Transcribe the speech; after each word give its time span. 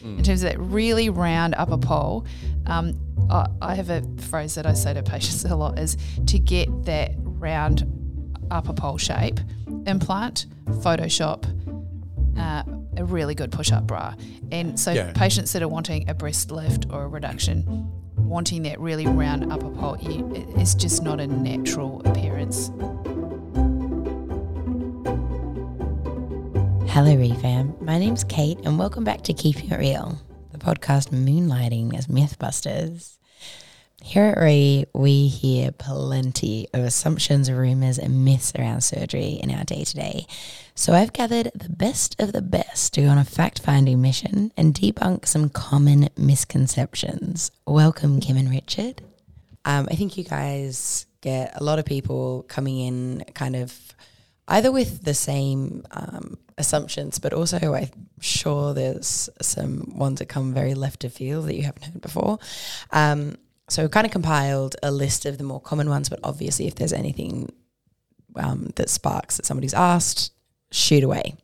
in 0.00 0.22
terms 0.24 0.42
of 0.42 0.50
that 0.50 0.58
really 0.58 1.08
round 1.08 1.54
upper 1.56 1.78
pole. 1.78 2.26
Um, 2.66 2.98
I, 3.30 3.46
I 3.62 3.74
have 3.76 3.90
a 3.90 4.02
phrase 4.18 4.54
that 4.56 4.66
I 4.66 4.72
say 4.74 4.92
to 4.92 5.02
patients 5.02 5.44
a 5.50 5.54
lot 5.54 5.78
is 5.78 5.96
to 6.26 6.38
get 6.38 6.68
that 6.84 7.12
round 7.18 7.90
upper 8.50 8.72
pole 8.72 8.98
shape 8.98 9.38
implant, 9.86 10.46
Photoshop, 10.66 11.44
uh, 12.38 12.62
a 12.96 13.04
really 13.04 13.34
good 13.34 13.52
push 13.52 13.70
up 13.70 13.86
bra. 13.86 14.14
And 14.50 14.78
so 14.78 14.92
Yeah. 14.92 15.12
patients 15.12 15.52
that 15.52 15.62
are 15.62 15.68
wanting 15.68 16.08
a 16.08 16.14
breast 16.14 16.50
lift 16.50 16.86
or 16.90 17.04
a 17.04 17.08
reduction, 17.08 17.64
wanting 18.16 18.62
that 18.64 18.80
really 18.80 19.06
round 19.06 19.52
upper 19.52 19.70
pole, 19.70 19.96
it's 20.00 20.74
just 20.74 21.02
not 21.02 21.20
a 21.20 21.26
natural 21.26 22.02
appearance. 22.04 22.70
Hello, 26.94 27.16
Refam. 27.16 27.80
My 27.80 27.98
name's 27.98 28.22
Kate, 28.22 28.60
and 28.62 28.78
welcome 28.78 29.02
back 29.02 29.22
to 29.22 29.32
Keeping 29.32 29.72
It 29.72 29.80
Real, 29.80 30.16
the 30.52 30.58
podcast 30.58 31.08
moonlighting 31.08 31.92
as 31.92 32.06
Mythbusters. 32.06 33.16
Here 34.00 34.26
at 34.26 34.40
Re, 34.40 34.84
we 34.94 35.26
hear 35.26 35.72
plenty 35.72 36.68
of 36.72 36.84
assumptions, 36.84 37.50
rumors, 37.50 37.98
and 37.98 38.24
myths 38.24 38.52
around 38.56 38.82
surgery 38.82 39.40
in 39.42 39.50
our 39.50 39.64
day 39.64 39.82
to 39.82 39.92
day. 39.92 40.26
So 40.76 40.92
I've 40.92 41.12
gathered 41.12 41.50
the 41.52 41.68
best 41.68 42.14
of 42.20 42.30
the 42.30 42.42
best 42.42 42.94
to 42.94 43.02
go 43.02 43.08
on 43.08 43.18
a 43.18 43.24
fact 43.24 43.60
finding 43.60 44.00
mission 44.00 44.52
and 44.56 44.72
debunk 44.72 45.26
some 45.26 45.48
common 45.48 46.10
misconceptions. 46.16 47.50
Welcome, 47.66 48.20
Kim 48.20 48.36
and 48.36 48.50
Richard. 48.50 49.02
Um, 49.64 49.88
I 49.90 49.96
think 49.96 50.16
you 50.16 50.22
guys 50.22 51.06
get 51.22 51.60
a 51.60 51.64
lot 51.64 51.80
of 51.80 51.86
people 51.86 52.44
coming 52.46 52.78
in 52.78 53.24
kind 53.34 53.56
of 53.56 53.76
either 54.46 54.70
with 54.70 55.02
the 55.02 55.14
same 55.14 55.84
um, 55.90 56.38
assumptions, 56.58 57.18
but 57.18 57.32
also 57.32 57.74
I'm 57.74 57.90
sure 58.20 58.74
there's 58.74 59.28
some 59.40 59.92
ones 59.96 60.18
that 60.18 60.26
come 60.26 60.54
very 60.54 60.74
left 60.74 61.04
of 61.04 61.12
field 61.12 61.46
that 61.46 61.56
you 61.56 61.62
haven't 61.62 61.84
heard 61.84 62.00
before. 62.00 62.38
Um, 62.90 63.36
so 63.68 63.88
kind 63.88 64.06
of 64.06 64.12
compiled 64.12 64.76
a 64.82 64.90
list 64.90 65.26
of 65.26 65.38
the 65.38 65.44
more 65.44 65.60
common 65.60 65.88
ones, 65.88 66.08
but 66.08 66.20
obviously 66.22 66.66
if 66.66 66.74
there's 66.74 66.92
anything 66.92 67.50
um, 68.36 68.70
that 68.76 68.90
sparks 68.90 69.36
that 69.36 69.46
somebody's 69.46 69.74
asked, 69.74 70.32
shoot 70.70 71.04
away. 71.04 71.34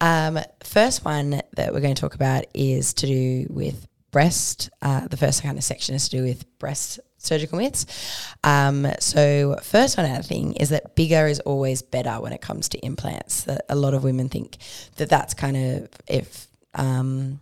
Um, 0.00 0.38
first 0.62 1.04
one 1.04 1.42
that 1.56 1.72
we're 1.72 1.80
going 1.80 1.94
to 1.94 2.00
talk 2.00 2.14
about 2.14 2.44
is 2.54 2.94
to 2.94 3.06
do 3.06 3.46
with 3.50 3.86
breast. 4.10 4.70
Uh, 4.82 5.06
the 5.08 5.16
first 5.16 5.42
kind 5.42 5.56
of 5.56 5.64
section 5.64 5.94
is 5.94 6.08
to 6.08 6.18
do 6.18 6.22
with 6.22 6.58
breast 6.58 7.00
surgical 7.26 7.58
myths. 7.58 7.86
Um, 8.44 8.86
so 9.00 9.56
first 9.62 9.96
one 9.96 10.06
out 10.06 10.20
of 10.20 10.26
thing 10.26 10.54
is 10.54 10.70
that 10.70 10.94
bigger 10.94 11.26
is 11.26 11.40
always 11.40 11.82
better 11.82 12.20
when 12.20 12.32
it 12.32 12.40
comes 12.40 12.68
to 12.70 12.78
implants. 12.84 13.44
That 13.44 13.64
a 13.68 13.76
lot 13.76 13.94
of 13.94 14.04
women 14.04 14.28
think 14.28 14.58
that 14.96 15.08
that's 15.08 15.34
kind 15.34 15.56
of 15.56 15.88
if 16.06 16.46
um, 16.74 17.40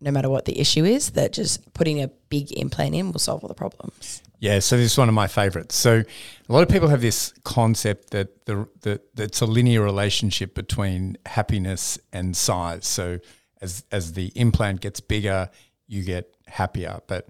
no 0.00 0.10
matter 0.10 0.28
what 0.28 0.44
the 0.44 0.58
issue 0.60 0.84
is, 0.84 1.10
that 1.10 1.32
just 1.32 1.72
putting 1.72 2.02
a 2.02 2.08
big 2.28 2.52
implant 2.52 2.94
in 2.94 3.10
will 3.10 3.18
solve 3.18 3.42
all 3.42 3.48
the 3.48 3.54
problems. 3.54 4.22
Yeah, 4.40 4.58
so 4.58 4.76
this 4.76 4.92
is 4.92 4.98
one 4.98 5.08
of 5.08 5.14
my 5.14 5.26
favorites. 5.26 5.74
So 5.74 6.02
a 6.48 6.52
lot 6.52 6.62
of 6.62 6.68
people 6.68 6.88
have 6.88 7.00
this 7.00 7.32
concept 7.44 8.10
that 8.10 8.44
the 8.44 8.68
that 8.82 9.16
that's 9.16 9.40
a 9.40 9.46
linear 9.46 9.80
relationship 9.80 10.54
between 10.54 11.16
happiness 11.24 11.98
and 12.12 12.36
size. 12.36 12.86
So 12.86 13.20
as 13.62 13.84
as 13.90 14.12
the 14.12 14.26
implant 14.34 14.82
gets 14.82 15.00
bigger, 15.00 15.48
you 15.86 16.02
get 16.02 16.36
happier, 16.46 17.00
but 17.06 17.28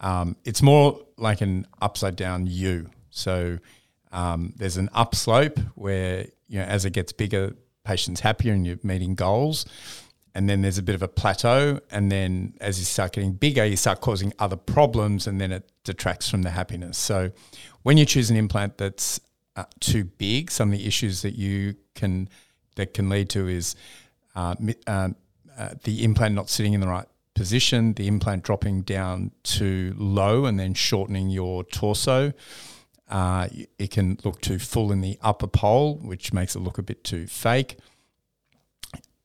um, 0.00 0.36
it's 0.44 0.62
more 0.62 1.00
like 1.16 1.40
an 1.40 1.66
upside 1.80 2.16
down 2.16 2.46
U. 2.46 2.90
So 3.10 3.58
um, 4.12 4.52
there's 4.56 4.76
an 4.76 4.90
upslope 4.92 5.58
where 5.74 6.26
you 6.48 6.58
know 6.58 6.64
as 6.64 6.84
it 6.84 6.90
gets 6.90 7.12
bigger, 7.12 7.54
patient's 7.84 8.20
happier 8.20 8.52
and 8.52 8.66
you're 8.66 8.78
meeting 8.82 9.14
goals. 9.14 9.66
And 10.36 10.48
then 10.50 10.62
there's 10.62 10.78
a 10.78 10.82
bit 10.82 10.96
of 10.96 11.02
a 11.02 11.06
plateau. 11.06 11.78
And 11.92 12.10
then 12.10 12.54
as 12.60 12.80
you 12.80 12.84
start 12.84 13.12
getting 13.12 13.34
bigger 13.34 13.64
you 13.64 13.76
start 13.76 14.00
causing 14.00 14.32
other 14.38 14.56
problems 14.56 15.26
and 15.26 15.40
then 15.40 15.52
it 15.52 15.70
detracts 15.84 16.28
from 16.28 16.42
the 16.42 16.50
happiness. 16.50 16.98
So 16.98 17.30
when 17.82 17.96
you 17.96 18.04
choose 18.04 18.30
an 18.30 18.36
implant 18.36 18.78
that's 18.78 19.20
uh, 19.56 19.64
too 19.78 20.04
big 20.04 20.50
some 20.50 20.72
of 20.72 20.78
the 20.78 20.84
issues 20.84 21.22
that 21.22 21.36
you 21.36 21.76
can 21.94 22.28
that 22.74 22.92
can 22.92 23.08
lead 23.08 23.28
to 23.30 23.46
is 23.46 23.76
uh, 24.34 24.56
um, 24.88 25.14
uh, 25.56 25.68
the 25.84 26.02
implant 26.02 26.34
not 26.34 26.50
sitting 26.50 26.72
in 26.72 26.80
the 26.80 26.88
right 26.88 27.06
position 27.34 27.94
the 27.94 28.06
implant 28.06 28.44
dropping 28.44 28.82
down 28.82 29.30
too 29.42 29.94
low 29.96 30.44
and 30.44 30.58
then 30.58 30.72
shortening 30.74 31.30
your 31.30 31.64
torso 31.64 32.32
uh, 33.10 33.48
it 33.78 33.90
can 33.90 34.18
look 34.24 34.40
too 34.40 34.58
full 34.58 34.92
in 34.92 35.00
the 35.00 35.18
upper 35.20 35.46
pole 35.46 35.96
which 35.96 36.32
makes 36.32 36.54
it 36.54 36.60
look 36.60 36.78
a 36.78 36.82
bit 36.82 37.02
too 37.02 37.26
fake 37.26 37.76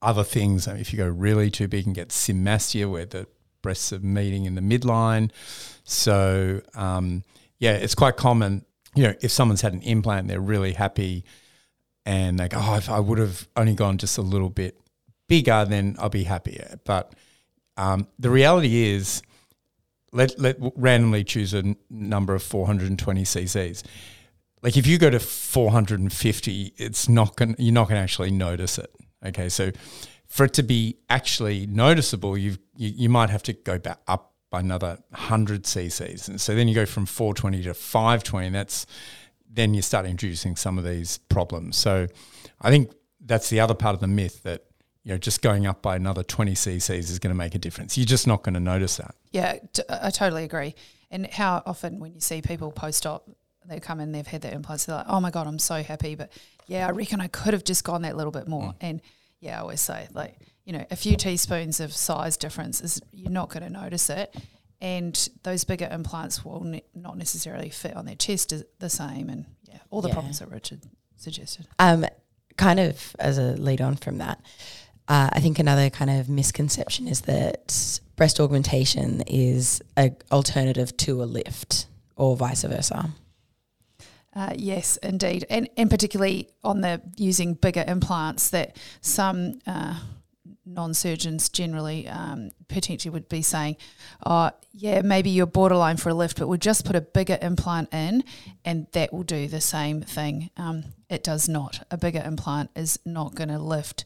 other 0.02 0.24
things, 0.24 0.68
if 0.68 0.94
you 0.94 0.98
go 0.98 1.08
really 1.08 1.50
too 1.50 1.68
big 1.68 1.86
and 1.86 1.96
get 1.96 2.10
symmastia, 2.10 2.90
where 2.90 3.06
the 3.06 3.28
breasts 3.62 3.92
are 3.92 4.00
meeting 4.00 4.46
in 4.46 4.56
the 4.56 4.62
midline. 4.62 5.32
So, 5.84 6.62
um, 6.74 7.24
yeah, 7.58 7.74
it's 7.74 7.96
quite 7.96 8.16
common. 8.16 8.66
You 8.96 9.04
know, 9.04 9.14
if 9.22 9.32
someone's 9.32 9.62
had 9.62 9.74
an 9.74 9.82
implant, 9.82 10.28
they're 10.28 10.40
really 10.40 10.74
happy 10.74 11.26
and 12.06 12.40
they 12.40 12.48
go, 12.48 12.58
oh, 12.60 12.76
if 12.76 12.90
I 12.90 13.00
would 13.00 13.18
have 13.18 13.48
only 13.56 13.74
gone 13.74 13.98
just 13.98 14.18
a 14.18 14.22
little 14.22 14.50
bit 14.50 14.80
bigger, 15.28 15.66
then 15.66 15.96
I'll 16.00 16.10
be 16.10 16.24
happier. 16.24 16.80
But 16.86 17.14
um, 17.80 18.08
the 18.20 18.30
reality 18.30 18.92
is, 18.92 19.24
let, 20.12 20.38
let 20.38 20.58
randomly 20.76 21.24
choose 21.24 21.54
a 21.54 21.60
n- 21.60 21.78
number 21.90 22.36
of 22.36 22.44
420 22.44 23.24
cc's. 23.24 23.84
Like 24.62 24.76
if 24.76 24.86
you 24.86 24.98
go 24.98 25.10
to 25.10 25.20
450, 25.20 26.74
it's 26.76 27.08
not 27.08 27.38
gonna 27.38 27.56
you're 27.58 27.74
not 27.74 27.88
going 27.88 27.98
to 27.98 28.04
actually 28.04 28.32
notice 28.32 28.78
it. 28.78 28.94
Okay, 29.26 29.48
so 29.48 29.72
for 30.28 30.44
it 30.44 30.54
to 30.56 30.64
be 30.64 30.98
actually 31.10 31.68
noticeable, 31.68 32.38
you've, 32.38 32.60
you 32.76 32.92
you 32.94 33.10
might 33.10 33.30
have 33.30 33.44
to 33.44 33.54
go 33.54 33.80
back 33.80 34.00
up 34.08 34.34
by 34.50 34.60
another 34.60 35.00
100 35.12 35.64
cc's, 35.64 36.28
and 36.28 36.42
so 36.42 36.56
then 36.56 36.68
you 36.68 36.76
go 36.76 36.86
from 36.86 37.06
420 37.06 37.64
to 37.64 37.74
520. 37.74 38.48
And 38.48 38.56
that's 38.56 38.86
then 39.50 39.74
you 39.74 39.82
start 39.82 40.06
introducing 40.06 40.58
some 40.58 40.78
of 40.78 40.84
these 40.84 41.18
problems. 41.18 41.78
So 41.78 42.08
I 42.60 42.70
think 42.70 42.92
that's 43.24 43.50
the 43.50 43.62
other 43.62 43.74
part 43.74 43.94
of 43.94 44.02
the 44.02 44.08
myth 44.08 44.44
that 44.44 44.66
you 45.10 45.16
know 45.16 45.18
just 45.18 45.42
going 45.42 45.66
up 45.66 45.82
by 45.82 45.96
another 45.96 46.22
20 46.22 46.52
cc's 46.54 47.10
is 47.10 47.18
going 47.18 47.32
to 47.32 47.38
make 47.38 47.56
a 47.56 47.58
difference. 47.58 47.98
You're 47.98 48.06
just 48.06 48.28
not 48.28 48.44
going 48.44 48.54
to 48.54 48.60
notice 48.60 48.98
that. 48.98 49.16
Yeah, 49.32 49.56
t- 49.74 49.82
I 49.90 50.12
totally 50.12 50.44
agree. 50.44 50.76
And 51.10 51.26
how 51.26 51.64
often 51.66 51.98
when 52.00 52.14
you 52.14 52.22
see 52.22 52.44
people 52.44 52.72
post 52.72 53.08
op, 53.08 53.28
they 53.66 53.80
come 53.80 54.00
in, 54.00 54.12
they've 54.12 54.28
had 54.28 54.42
their 54.44 54.54
implants, 54.54 54.86
they're 54.86 54.98
like, 54.98 55.08
oh 55.10 55.20
my 55.20 55.32
God, 55.32 55.48
I'm 55.48 55.58
so 55.58 55.82
happy. 55.82 56.14
But 56.14 56.32
yeah, 56.68 56.88
I 56.88 56.92
reckon 56.92 57.22
I 57.22 57.28
could 57.28 57.54
have 57.54 57.64
just 57.64 57.84
gone 57.84 58.04
that 58.04 58.16
little 58.16 58.32
bit 58.32 58.48
more. 58.48 58.76
And 58.82 59.02
yeah, 59.40 59.58
I 59.58 59.62
always 59.62 59.82
say, 59.82 60.08
like, 60.14 60.38
you 60.64 60.74
know, 60.74 60.86
a 60.92 60.96
few 60.96 61.16
teaspoons 61.16 61.80
of 61.80 61.92
size 61.92 62.38
difference 62.38 62.80
is 62.80 63.02
you're 63.12 63.32
not 63.32 63.50
going 63.50 63.64
to 63.64 63.70
notice 63.72 64.12
it. 64.12 64.36
And 64.80 65.28
those 65.42 65.64
bigger 65.64 65.90
implants 65.92 66.46
will 66.46 66.64
ne- 66.66 66.84
not 66.94 67.18
necessarily 67.18 67.70
fit 67.72 67.96
on 67.96 68.06
their 68.06 68.16
chest 68.16 68.54
the 68.78 68.90
same. 68.92 69.28
And 69.30 69.46
yeah, 69.64 69.80
all 69.90 70.02
the 70.02 70.10
Yeah. 70.10 70.14
problems 70.14 70.38
that 70.38 70.52
Richard 70.52 70.82
suggested. 71.18 71.66
Um, 71.80 72.06
kind 72.58 72.80
of 72.80 73.16
as 73.20 73.38
a 73.40 73.54
lead 73.54 73.82
on 73.82 73.96
from 73.96 74.18
that, 74.20 74.40
uh, 75.10 75.30
I 75.34 75.40
think 75.40 75.58
another 75.58 75.90
kind 75.90 76.12
of 76.12 76.30
misconception 76.30 77.08
is 77.08 77.22
that 77.22 78.00
breast 78.16 78.40
augmentation 78.40 79.22
is 79.26 79.82
an 79.98 80.16
alternative 80.32 80.96
to 80.98 81.24
a 81.24 81.26
lift 81.26 81.88
or 82.16 82.38
vice 82.38 82.64
versa. 82.64 83.10
Uh, 84.36 84.54
yes, 84.56 84.98
indeed, 84.98 85.46
and 85.50 85.68
and 85.76 85.90
particularly 85.90 86.50
on 86.64 86.82
the 86.82 87.02
using 87.18 87.56
bigger 87.56 87.84
implants 87.88 88.52
that 88.52 88.78
some 89.02 89.60
uh, 89.66 90.00
non-surgeons 90.68 91.50
generally 91.50 92.08
um, 92.08 92.52
potentially 92.68 93.12
would 93.12 93.28
be 93.28 93.42
saying, 93.42 93.76
"Oh, 94.24 94.52
yeah, 94.72 95.02
maybe 95.02 95.32
you're 95.32 95.48
borderline 95.48 95.98
for 95.98 96.10
a 96.10 96.14
lift, 96.14 96.38
but 96.38 96.48
we'll 96.48 96.60
just 96.60 96.86
put 96.86 96.96
a 96.96 97.02
bigger 97.02 97.40
implant 97.42 97.92
in, 97.92 98.24
and 98.64 98.86
that 98.92 99.12
will 99.12 99.24
do 99.24 99.48
the 99.48 99.62
same 99.62 100.02
thing." 100.02 100.52
Um, 100.56 100.84
it 101.10 101.24
does 101.24 101.50
not. 101.50 101.86
A 101.90 101.98
bigger 101.98 102.22
implant 102.24 102.70
is 102.76 103.00
not 103.04 103.34
going 103.34 103.50
to 103.50 103.58
lift. 103.58 104.06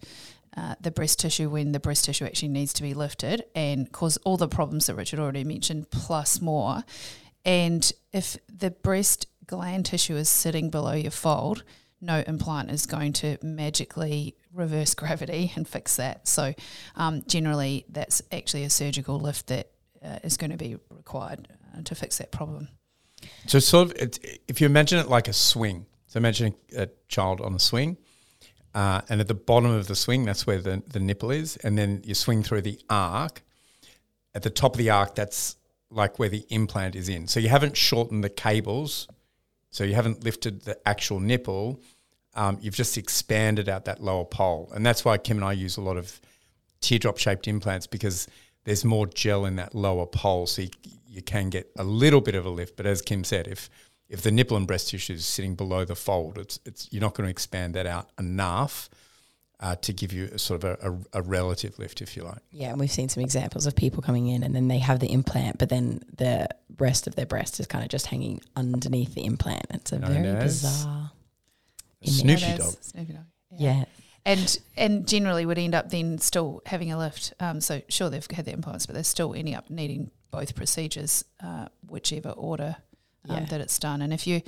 Uh, 0.55 0.75
the 0.81 0.91
breast 0.91 1.19
tissue 1.19 1.49
when 1.49 1.71
the 1.71 1.79
breast 1.79 2.05
tissue 2.05 2.25
actually 2.25 2.49
needs 2.49 2.73
to 2.73 2.83
be 2.83 2.93
lifted 2.93 3.43
and 3.55 3.91
cause 3.91 4.17
all 4.17 4.37
the 4.37 4.47
problems 4.47 4.85
that 4.85 4.95
Richard 4.95 5.19
already 5.19 5.43
mentioned 5.43 5.89
plus 5.89 6.41
more. 6.41 6.83
And 7.43 7.91
if 8.11 8.37
the 8.47 8.69
breast 8.69 9.27
gland 9.47 9.85
tissue 9.87 10.15
is 10.15 10.29
sitting 10.29 10.69
below 10.69 10.93
your 10.93 11.11
fold, 11.11 11.63
no 11.99 12.23
implant 12.27 12.69
is 12.69 12.85
going 12.85 13.13
to 13.13 13.37
magically 13.41 14.35
reverse 14.53 14.93
gravity 14.93 15.51
and 15.55 15.67
fix 15.67 15.95
that. 15.95 16.27
So, 16.27 16.53
um, 16.95 17.23
generally, 17.27 17.85
that's 17.89 18.21
actually 18.31 18.63
a 18.63 18.69
surgical 18.69 19.19
lift 19.19 19.47
that 19.47 19.71
uh, 20.03 20.19
is 20.23 20.37
going 20.37 20.51
to 20.51 20.57
be 20.57 20.77
required 20.89 21.47
uh, 21.73 21.81
to 21.83 21.95
fix 21.95 22.17
that 22.17 22.31
problem. 22.31 22.67
So 23.47 23.59
sort 23.59 23.99
of, 23.99 24.19
if 24.47 24.59
you 24.59 24.65
imagine 24.65 24.99
it 24.99 25.07
like 25.07 25.27
a 25.27 25.33
swing. 25.33 25.85
So 26.07 26.17
imagine 26.17 26.53
a 26.77 26.89
child 27.07 27.41
on 27.41 27.55
a 27.55 27.59
swing, 27.59 27.97
uh, 28.73 29.01
and 29.09 29.21
at 29.21 29.27
the 29.27 29.33
bottom 29.33 29.71
of 29.71 29.87
the 29.87 29.95
swing, 29.95 30.25
that's 30.25 30.47
where 30.47 30.59
the, 30.59 30.81
the 30.87 30.99
nipple 30.99 31.31
is, 31.31 31.57
and 31.57 31.77
then 31.77 32.01
you 32.03 32.15
swing 32.15 32.43
through 32.43 32.61
the 32.61 32.79
arc. 32.89 33.43
At 34.35 34.41
the 34.41 34.49
top 34.49 34.73
of 34.73 34.77
the 34.79 34.89
arc, 34.89 35.13
that's 35.13 35.57
like 35.91 36.17
where 36.17 36.29
the 36.29 36.43
implant 36.49 36.95
is 36.95 37.07
in. 37.07 37.27
So 37.27 37.39
you 37.39 37.49
haven't 37.49 37.77
shortened 37.77 38.23
the 38.23 38.29
cables, 38.29 39.07
so 39.69 39.83
you 39.83 39.93
haven't 39.93 40.23
lifted 40.23 40.63
the 40.63 40.77
actual 40.87 41.19
nipple. 41.19 41.79
Um, 42.33 42.57
you've 42.61 42.75
just 42.75 42.97
expanded 42.97 43.69
out 43.69 43.85
that 43.85 44.01
lower 44.01 44.25
pole, 44.25 44.71
and 44.73 44.83
that's 44.83 45.05
why 45.05 45.19
Kim 45.19 45.37
and 45.37 45.45
I 45.45 45.53
use 45.53 45.77
a 45.77 45.81
lot 45.81 45.97
of 45.97 46.19
teardrop 46.81 47.19
shaped 47.19 47.47
implants 47.47 47.85
because 47.85 48.27
there's 48.63 48.83
more 48.83 49.05
gel 49.05 49.45
in 49.45 49.55
that 49.57 49.75
lower 49.75 50.07
pole, 50.07 50.47
so 50.47 50.63
you, 50.63 50.69
you 51.07 51.21
can 51.21 51.49
get 51.49 51.69
a 51.77 51.83
little 51.83 52.21
bit 52.21 52.33
of 52.33 52.45
a 52.45 52.49
lift. 52.49 52.75
But 52.75 52.87
as 52.87 53.03
Kim 53.03 53.23
said, 53.23 53.47
if 53.47 53.69
if 54.13 54.21
the 54.21 54.31
nipple 54.31 54.55
and 54.55 54.67
breast 54.67 54.89
tissue 54.89 55.13
is 55.13 55.25
sitting 55.25 55.55
below 55.55 55.83
the 55.83 55.95
fold, 55.95 56.37
it's 56.37 56.59
it's 56.65 56.87
you're 56.91 57.01
not 57.01 57.15
going 57.15 57.25
to 57.25 57.31
expand 57.31 57.73
that 57.73 57.87
out 57.87 58.09
enough 58.19 58.87
uh, 59.59 59.75
to 59.77 59.91
give 59.91 60.13
you 60.13 60.29
a 60.31 60.37
sort 60.37 60.63
of 60.63 60.69
a, 60.69 60.91
a, 60.91 61.19
a, 61.19 61.21
relative 61.23 61.79
lift, 61.79 62.01
if 62.01 62.15
you 62.15 62.23
like. 62.23 62.43
Yeah, 62.51 62.69
and 62.69 62.79
we've 62.79 62.91
seen 62.91 63.09
some 63.09 63.23
examples 63.23 63.65
of 63.65 63.75
people 63.75 64.03
coming 64.03 64.27
in 64.27 64.43
and 64.43 64.53
then 64.53 64.67
they 64.67 64.77
have 64.77 64.99
the 64.99 65.11
implant, 65.11 65.57
but 65.57 65.69
then 65.69 66.03
the 66.15 66.47
rest 66.77 67.07
of 67.07 67.15
their 67.15 67.25
breast 67.25 67.59
is 67.59 67.65
kind 67.65 67.83
of 67.83 67.89
just 67.89 68.05
hanging 68.05 68.41
underneath 68.55 69.15
the 69.15 69.25
implant. 69.25 69.65
It's 69.71 69.91
a 69.91 69.99
Known 69.99 70.23
very 70.23 70.43
bizarre. 70.43 71.11
Snoopy 72.03 72.57
dog. 72.57 72.75
Snoopy 72.81 73.13
dog. 73.13 73.25
Yeah. 73.51 73.77
yeah. 73.77 73.85
And 74.25 74.57
and 74.77 75.07
generally 75.07 75.45
would 75.45 75.57
end 75.57 75.73
up 75.73 75.89
then 75.89 76.19
still 76.19 76.61
having 76.67 76.91
a 76.91 76.97
lift. 76.97 77.33
Um, 77.39 77.61
so 77.61 77.81
sure 77.89 78.09
they've 78.09 78.25
had 78.29 78.45
the 78.45 78.53
implants, 78.53 78.85
but 78.85 78.93
they're 78.93 79.03
still 79.03 79.33
ending 79.33 79.55
up 79.55 79.69
needing 79.69 80.11
both 80.29 80.55
procedures, 80.55 81.25
uh, 81.41 81.67
whichever 81.87 82.29
order 82.29 82.75
um, 83.29 83.37
yeah. 83.37 83.45
that 83.45 83.61
it's 83.61 83.79
done. 83.79 84.01
And 84.01 84.13
if 84.13 84.27
you 84.27 84.41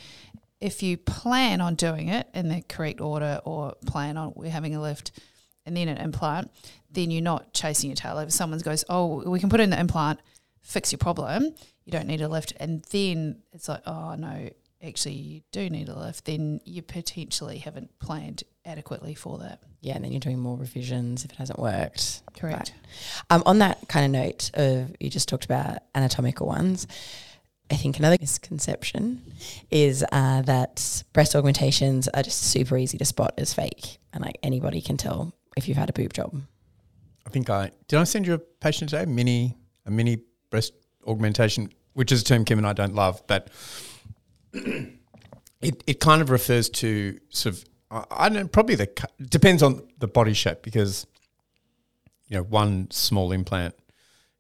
if 0.62 0.82
you 0.82 0.98
plan 0.98 1.62
on 1.62 1.76
doing 1.76 2.10
it 2.10 2.28
in 2.34 2.48
the 2.48 2.62
correct 2.68 3.02
order 3.02 3.42
or 3.44 3.76
plan 3.86 4.18
on 4.18 4.34
we're 4.36 4.50
having 4.50 4.76
a 4.76 4.82
lift 4.82 5.12
and 5.66 5.76
then 5.76 5.88
an 5.88 5.98
implant, 5.98 6.52
then 6.92 7.12
you're 7.12 7.22
not 7.22 7.54
chasing 7.54 7.90
your 7.90 7.96
tail. 7.96 8.18
If 8.20 8.32
someone 8.32 8.60
goes, 8.60 8.86
oh, 8.88 9.30
we 9.30 9.40
can 9.40 9.50
put 9.50 9.60
in 9.60 9.70
the 9.70 9.80
implant, 9.80 10.20
fix 10.62 10.92
your 10.92 11.00
problem, 11.00 11.54
you 11.86 11.92
don't 11.92 12.08
need 12.08 12.22
a 12.22 12.28
lift, 12.28 12.54
and 12.60 12.84
then 12.92 13.42
it's 13.52 13.68
like, 13.68 13.82
oh 13.86 14.16
no, 14.16 14.50
actually 14.86 15.14
you 15.14 15.42
do 15.52 15.70
need 15.70 15.90
a 15.90 15.98
lift, 15.98 16.26
then 16.26 16.62
you 16.66 16.82
potentially 16.82 17.58
haven't 17.58 17.98
planned 18.00 18.44
adequately 18.66 19.16
for 19.16 19.40
that. 19.40 19.62
Yeah, 19.82 19.96
and 19.96 20.04
then 20.04 20.12
you're 20.12 20.20
doing 20.20 20.40
more 20.40 20.58
revisions 20.58 21.26
if 21.26 21.32
it 21.32 21.38
hasn't 21.38 21.60
worked. 21.60 22.22
Correct. 22.38 22.74
But, 23.30 23.36
um, 23.36 23.44
on 23.46 23.60
that 23.60 23.88
kind 23.88 24.06
of 24.06 24.22
note 24.22 24.52
of 24.54 24.96
you 25.00 25.10
just 25.10 25.30
talked 25.30 25.46
about 25.46 25.80
anatomical 25.94 26.48
ones. 26.48 26.88
I 27.72 27.76
think 27.76 27.98
another 27.98 28.18
misconception 28.20 29.24
is 29.72 30.06
uh, 30.12 30.44
that 30.44 31.04
breast 31.14 31.36
augmentations 31.36 32.08
are 32.10 32.22
just 32.22 32.42
super 32.42 32.78
easy 32.78 32.98
to 33.00 33.06
spot 33.06 33.34
as 33.38 33.54
fake, 33.54 33.98
and 34.14 34.24
like 34.24 34.38
anybody 34.44 34.82
can 34.82 34.98
tell 34.98 35.34
if 35.58 35.68
you've 35.68 35.78
had 35.78 35.90
a 35.90 35.94
boob 35.94 36.14
job. 36.14 36.42
I 37.26 37.30
think 37.32 37.50
I 37.50 37.72
did. 37.88 38.00
I 38.00 38.04
send 38.04 38.28
you 38.28 38.36
a 38.36 38.38
patient 38.38 38.92
today, 38.92 39.06
mini 39.06 39.58
a 39.86 39.92
mini 39.92 40.20
breast 40.52 40.74
augmentation, 41.08 41.70
which 41.94 42.12
is 42.12 42.22
a 42.22 42.24
term 42.24 42.46
Kim 42.46 42.60
and 42.60 42.68
I 42.68 42.74
don't 42.74 42.94
love, 42.94 43.24
but 43.28 43.50
it 44.54 45.84
it 45.88 46.00
kind 46.00 46.22
of 46.22 46.30
refers 46.30 46.70
to 46.70 47.20
sort 47.30 47.56
of 47.56 47.66
I, 47.90 48.04
I 48.12 48.30
don't 48.30 48.44
know, 48.44 48.48
probably 48.48 48.76
the 48.76 48.90
depends 49.28 49.64
on 49.64 49.88
the 49.98 50.08
body 50.08 50.34
shape 50.34 50.62
because 50.62 51.08
you 52.28 52.38
know 52.38 52.44
one 52.44 52.90
small 52.92 53.32
implant 53.32 53.74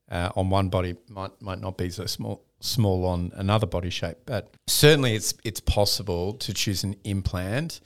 uh, 0.09 0.29
on 0.35 0.49
one 0.49 0.69
body 0.69 0.95
might 1.09 1.39
might 1.41 1.59
not 1.59 1.77
be 1.77 1.89
so 1.89 2.05
small 2.05 2.45
small 2.59 3.05
on 3.05 3.31
another 3.35 3.67
body 3.67 3.89
shape. 3.89 4.17
But 4.25 4.53
certainly, 4.67 5.15
it's 5.15 5.33
it's 5.43 5.59
possible 5.59 6.33
to 6.33 6.53
choose 6.53 6.83
an 6.83 6.95
implant 7.03 7.81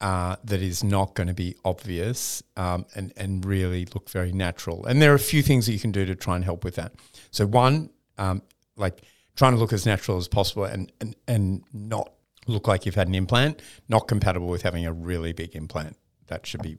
uh, 0.00 0.36
that 0.44 0.62
is 0.62 0.84
not 0.84 1.14
going 1.14 1.26
to 1.26 1.34
be 1.34 1.56
obvious 1.64 2.42
um, 2.56 2.86
and 2.94 3.12
and 3.16 3.44
really 3.44 3.86
look 3.94 4.08
very 4.10 4.32
natural. 4.32 4.86
And 4.86 5.00
there 5.00 5.12
are 5.12 5.16
a 5.16 5.20
few 5.20 5.42
things 5.42 5.66
that 5.66 5.72
you 5.72 5.80
can 5.80 5.92
do 5.92 6.06
to 6.06 6.14
try 6.14 6.36
and 6.36 6.44
help 6.44 6.64
with 6.64 6.76
that. 6.76 6.94
So 7.30 7.46
one, 7.46 7.90
um, 8.16 8.42
like 8.76 9.02
trying 9.36 9.52
to 9.52 9.58
look 9.58 9.72
as 9.72 9.86
natural 9.86 10.18
as 10.18 10.28
possible 10.28 10.64
and 10.64 10.92
and 11.00 11.16
and 11.26 11.64
not 11.72 12.12
look 12.46 12.66
like 12.66 12.86
you've 12.86 12.94
had 12.94 13.08
an 13.08 13.14
implant, 13.14 13.60
not 13.88 14.08
compatible 14.08 14.48
with 14.48 14.62
having 14.62 14.86
a 14.86 14.92
really 14.92 15.32
big 15.32 15.54
implant. 15.54 15.96
That 16.28 16.46
should 16.46 16.62
be 16.62 16.78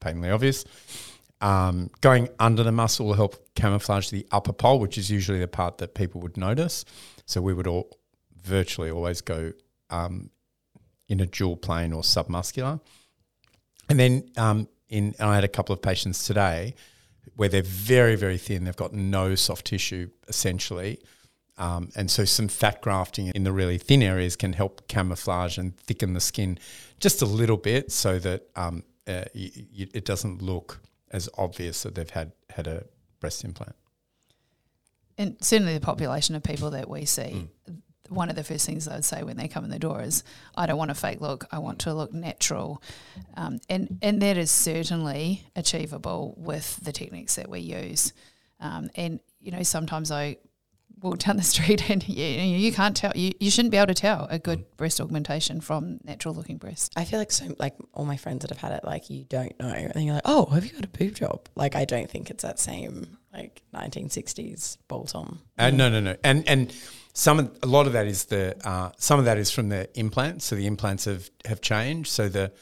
painfully 0.00 0.30
obvious. 0.30 0.64
Um, 1.40 1.90
going 2.00 2.28
under 2.38 2.62
the 2.62 2.72
muscle 2.72 3.06
will 3.06 3.14
help 3.14 3.54
camouflage 3.54 4.10
the 4.10 4.26
upper 4.30 4.52
pole, 4.52 4.78
which 4.78 4.98
is 4.98 5.10
usually 5.10 5.38
the 5.38 5.48
part 5.48 5.78
that 5.78 5.94
people 5.94 6.20
would 6.20 6.36
notice. 6.36 6.84
So 7.26 7.40
we 7.40 7.54
would 7.54 7.66
all 7.66 7.96
virtually 8.42 8.90
always 8.90 9.20
go 9.20 9.52
um, 9.88 10.30
in 11.08 11.20
a 11.20 11.26
dual 11.26 11.56
plane 11.56 11.92
or 11.92 12.02
submuscular. 12.02 12.80
And 13.88 13.98
then 13.98 14.30
um, 14.36 14.68
in, 14.88 15.14
I 15.18 15.34
had 15.34 15.44
a 15.44 15.48
couple 15.48 15.72
of 15.72 15.82
patients 15.82 16.26
today 16.26 16.74
where 17.36 17.48
they're 17.48 17.62
very, 17.62 18.16
very 18.16 18.38
thin. 18.38 18.64
They've 18.64 18.76
got 18.76 18.92
no 18.92 19.34
soft 19.34 19.66
tissue 19.66 20.10
essentially. 20.28 21.00
Um, 21.58 21.90
and 21.94 22.10
so 22.10 22.24
some 22.24 22.48
fat 22.48 22.80
grafting 22.80 23.28
in 23.34 23.44
the 23.44 23.52
really 23.52 23.76
thin 23.76 24.02
areas 24.02 24.34
can 24.36 24.54
help 24.54 24.88
camouflage 24.88 25.58
and 25.58 25.76
thicken 25.76 26.14
the 26.14 26.20
skin 26.20 26.58
just 27.00 27.20
a 27.20 27.26
little 27.26 27.58
bit 27.58 27.92
so 27.92 28.18
that 28.18 28.48
um, 28.56 28.82
uh, 29.06 29.24
y- 29.34 29.50
y- 29.78 29.88
it 29.92 30.04
doesn't 30.04 30.40
look 30.40 30.80
as 31.10 31.28
obvious 31.36 31.82
that 31.82 31.94
they've 31.94 32.10
had 32.10 32.32
had 32.50 32.66
a 32.66 32.84
breast 33.20 33.44
implant. 33.44 33.74
And 35.18 35.36
certainly 35.40 35.74
the 35.74 35.80
population 35.80 36.34
of 36.34 36.42
people 36.42 36.70
that 36.70 36.88
we 36.88 37.04
see, 37.04 37.48
mm. 37.68 37.78
one 38.08 38.30
of 38.30 38.36
the 38.36 38.44
first 38.44 38.64
things 38.64 38.88
I'd 38.88 39.04
say 39.04 39.22
when 39.22 39.36
they 39.36 39.48
come 39.48 39.64
in 39.64 39.70
the 39.70 39.78
door 39.78 40.00
is, 40.00 40.24
I 40.56 40.66
don't 40.66 40.78
want 40.78 40.90
a 40.90 40.94
fake 40.94 41.20
look, 41.20 41.46
I 41.52 41.58
want 41.58 41.80
to 41.80 41.92
look 41.92 42.14
natural. 42.14 42.82
Um, 43.36 43.58
and, 43.68 43.98
and 44.00 44.22
that 44.22 44.38
is 44.38 44.50
certainly 44.50 45.44
achievable 45.54 46.34
with 46.38 46.76
the 46.82 46.92
techniques 46.92 47.34
that 47.34 47.50
we 47.50 47.60
use. 47.60 48.14
Um, 48.60 48.90
and, 48.94 49.20
you 49.40 49.50
know, 49.50 49.62
sometimes 49.62 50.10
I 50.10 50.38
walk 51.00 51.18
down 51.18 51.36
the 51.36 51.42
street 51.54 51.90
and 51.90 52.08
you, 52.08 52.24
you 52.24 52.72
can't 52.72 52.96
tell 52.96 53.12
you, 53.14 53.32
you 53.40 53.50
shouldn't 53.50 53.72
be 53.72 53.76
able 53.76 53.86
to 53.88 53.94
tell 53.94 54.26
a 54.30 54.38
good 54.38 54.64
breast 54.76 55.00
augmentation 55.00 55.60
from 55.60 55.98
natural 56.04 56.34
looking 56.34 56.56
breast 56.56 56.92
i 56.96 57.04
feel 57.04 57.18
like 57.18 57.30
so 57.30 57.54
like 57.58 57.74
all 57.94 58.04
my 58.04 58.16
friends 58.16 58.40
that 58.40 58.50
have 58.50 58.58
had 58.58 58.72
it 58.72 58.84
like 58.84 59.10
you 59.10 59.24
don't 59.24 59.58
know. 59.58 59.90
And 59.94 60.04
you're 60.04 60.14
like 60.14 60.22
oh 60.24 60.46
have 60.46 60.64
you 60.64 60.72
got 60.72 60.84
a 60.84 60.88
boob 60.88 61.14
job? 61.14 61.48
Like 61.54 61.76
i 61.76 61.84
don't 61.84 62.10
think 62.10 62.30
it's 62.30 62.42
that 62.42 62.58
same 62.58 63.18
like 63.32 63.62
1960s 63.74 64.78
bolt 64.88 65.14
on. 65.14 65.38
Uh, 65.58 65.70
no 65.70 65.88
no 65.88 66.00
no. 66.00 66.16
And 66.24 66.46
and 66.48 66.74
some 67.12 67.50
a 67.62 67.66
lot 67.66 67.86
of 67.86 67.92
that 67.92 68.06
is 68.06 68.26
the 68.26 68.56
uh, 68.66 68.90
some 68.98 69.18
of 69.18 69.24
that 69.24 69.38
is 69.38 69.50
from 69.50 69.68
the 69.68 69.88
implants. 69.98 70.46
So 70.46 70.56
the 70.56 70.66
implants 70.66 71.04
have 71.04 71.30
have 71.44 71.60
changed. 71.60 72.10
So 72.10 72.28
the 72.28 72.52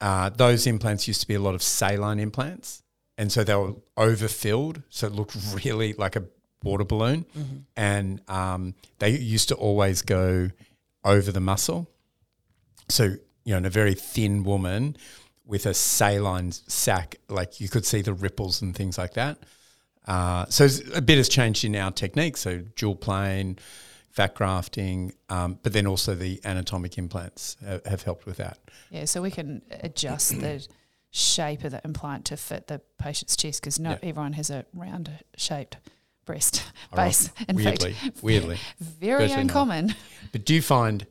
uh, 0.00 0.30
those 0.30 0.66
implants 0.66 1.06
used 1.06 1.20
to 1.20 1.28
be 1.28 1.34
a 1.34 1.40
lot 1.40 1.54
of 1.54 1.62
saline 1.62 2.18
implants. 2.18 2.82
And 3.18 3.30
so 3.30 3.44
they 3.44 3.54
were 3.54 3.74
overfilled. 3.96 4.82
So 4.88 5.06
it 5.06 5.12
looked 5.12 5.36
really 5.64 5.92
like 5.92 6.16
a 6.16 6.24
water 6.64 6.84
balloon, 6.84 7.24
mm-hmm. 7.36 7.56
and 7.76 8.20
um, 8.28 8.74
they 8.98 9.10
used 9.10 9.48
to 9.48 9.54
always 9.54 10.02
go 10.02 10.50
over 11.04 11.32
the 11.32 11.40
muscle. 11.40 11.88
So 12.88 13.16
you 13.44 13.52
know, 13.52 13.58
in 13.58 13.64
a 13.64 13.70
very 13.70 13.94
thin 13.94 14.44
woman 14.44 14.96
with 15.44 15.66
a 15.66 15.74
saline 15.74 16.52
sac, 16.52 17.16
like 17.28 17.60
you 17.60 17.68
could 17.68 17.84
see 17.84 18.02
the 18.02 18.14
ripples 18.14 18.62
and 18.62 18.74
things 18.74 18.98
like 18.98 19.14
that. 19.14 19.38
Uh, 20.06 20.46
so 20.46 20.68
a 20.94 21.00
bit 21.00 21.16
has 21.16 21.28
changed 21.28 21.64
in 21.64 21.76
our 21.76 21.90
technique. 21.90 22.36
So 22.36 22.58
dual 22.76 22.96
plane, 22.96 23.58
fat 24.10 24.34
grafting, 24.34 25.12
um, 25.28 25.58
but 25.62 25.72
then 25.72 25.86
also 25.86 26.14
the 26.14 26.40
anatomic 26.44 26.98
implants 26.98 27.56
have, 27.64 27.84
have 27.86 28.02
helped 28.02 28.26
with 28.26 28.36
that. 28.36 28.58
Yeah, 28.90 29.04
so 29.04 29.22
we 29.22 29.30
can 29.30 29.62
adjust 29.70 30.40
the 30.40 30.66
shape 31.10 31.64
of 31.64 31.72
the 31.72 31.80
implant 31.84 32.24
to 32.26 32.36
fit 32.36 32.68
the 32.68 32.80
patient's 32.98 33.36
chest 33.36 33.60
because 33.60 33.78
not 33.78 34.02
yeah. 34.02 34.10
everyone 34.10 34.32
has 34.32 34.50
a 34.50 34.64
round 34.74 35.10
shaped 35.36 35.76
breast 36.24 36.64
base. 36.94 37.30
In 37.48 37.56
weirdly, 37.56 37.92
fact, 37.92 38.22
weirdly, 38.22 38.58
very 38.80 39.30
uncommon. 39.30 39.88
Not. 39.88 39.96
But 40.32 40.44
do 40.44 40.54
you 40.54 40.62
find 40.62 41.06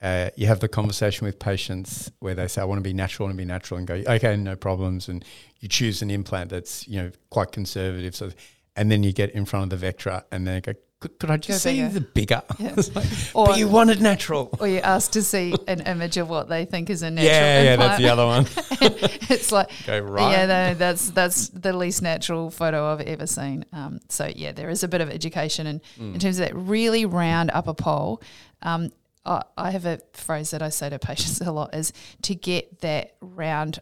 uh, 0.00 0.30
you 0.36 0.46
have 0.46 0.60
the 0.60 0.68
conversation 0.68 1.24
with 1.26 1.38
patients 1.38 2.10
where 2.18 2.34
they 2.34 2.48
say, 2.48 2.62
"I 2.62 2.64
want 2.64 2.78
to 2.78 2.82
be 2.82 2.92
natural 2.92 3.28
and 3.28 3.38
be 3.38 3.44
natural," 3.44 3.78
and 3.78 3.86
go, 3.86 3.94
"Okay, 3.94 4.36
no 4.36 4.56
problems," 4.56 5.08
and 5.08 5.24
you 5.60 5.68
choose 5.68 6.02
an 6.02 6.10
implant 6.10 6.50
that's 6.50 6.86
you 6.88 7.00
know 7.00 7.10
quite 7.30 7.52
conservative, 7.52 8.14
so 8.14 8.30
and 8.76 8.90
then 8.90 9.02
you 9.02 9.12
get 9.12 9.30
in 9.30 9.44
front 9.44 9.72
of 9.72 9.80
the 9.80 9.86
Vectra 9.86 10.24
and 10.32 10.46
they 10.46 10.60
go, 10.60 10.72
could, 11.02 11.18
could 11.18 11.30
I 11.32 11.36
just 11.36 11.64
see 11.64 11.82
the 11.82 12.00
bigger? 12.00 12.42
Yeah. 12.58 12.74
like, 12.94 13.06
or, 13.34 13.46
but 13.48 13.58
you 13.58 13.66
wanted 13.66 14.00
natural. 14.00 14.56
Or 14.60 14.68
you 14.68 14.78
ask 14.78 15.10
to 15.12 15.22
see 15.22 15.52
an 15.66 15.80
image 15.80 16.16
of 16.16 16.30
what 16.30 16.48
they 16.48 16.64
think 16.64 16.90
is 16.90 17.02
a 17.02 17.10
natural 17.10 17.32
Yeah, 17.32 17.62
yeah, 17.62 17.76
that's 17.76 18.00
the 18.00 18.08
other 18.08 18.24
one. 18.24 18.46
it's 19.28 19.50
like, 19.50 19.70
Go 19.86 19.98
right. 19.98 20.30
yeah, 20.30 20.46
no, 20.46 20.74
that's, 20.74 21.10
that's 21.10 21.48
the 21.48 21.72
least 21.72 22.02
natural 22.02 22.50
photo 22.50 22.92
I've 22.92 23.00
ever 23.00 23.26
seen. 23.26 23.64
Um, 23.72 23.98
so, 24.08 24.30
yeah, 24.34 24.52
there 24.52 24.70
is 24.70 24.84
a 24.84 24.88
bit 24.88 25.00
of 25.00 25.10
education 25.10 25.66
in, 25.66 25.80
mm. 25.98 26.14
in 26.14 26.20
terms 26.20 26.38
of 26.38 26.46
that 26.46 26.54
really 26.54 27.04
round 27.04 27.50
upper 27.52 27.74
pole. 27.74 28.22
Um, 28.62 28.92
I, 29.26 29.42
I 29.58 29.72
have 29.72 29.84
a 29.84 29.98
phrase 30.12 30.52
that 30.52 30.62
I 30.62 30.68
say 30.68 30.88
to 30.88 31.00
patients 31.00 31.40
a 31.40 31.50
lot 31.50 31.74
is 31.74 31.92
to 32.22 32.36
get 32.36 32.80
that 32.80 33.16
round 33.20 33.80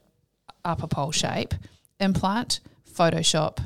upper 0.64 0.86
pole 0.86 1.12
shape 1.12 1.52
implant, 1.98 2.60
Photoshop, 2.90 3.58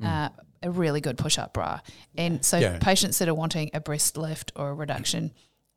mm. 0.00 0.06
uh, 0.06 0.30
a 0.62 0.70
really 0.70 1.00
good 1.00 1.18
push 1.18 1.38
up 1.38 1.52
bra. 1.52 1.80
And 2.16 2.44
so 2.44 2.58
yeah. 2.58 2.78
patients 2.78 3.18
that 3.18 3.28
are 3.28 3.34
wanting 3.34 3.70
a 3.74 3.80
breast 3.80 4.16
lift 4.16 4.52
or 4.56 4.70
a 4.70 4.74
reduction, 4.74 5.32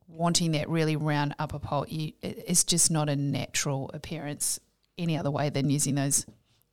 wanting 0.07 0.51
that 0.51 0.69
really 0.69 0.95
round 0.95 1.35
upper 1.39 1.59
pole, 1.59 1.85
you, 1.87 2.13
it's 2.21 2.63
just 2.63 2.91
not 2.91 3.09
a 3.09 3.15
natural 3.15 3.89
appearance 3.93 4.59
any 4.97 5.17
other 5.17 5.31
way 5.31 5.49
than 5.49 5.69
using 5.69 5.95
those 5.95 6.25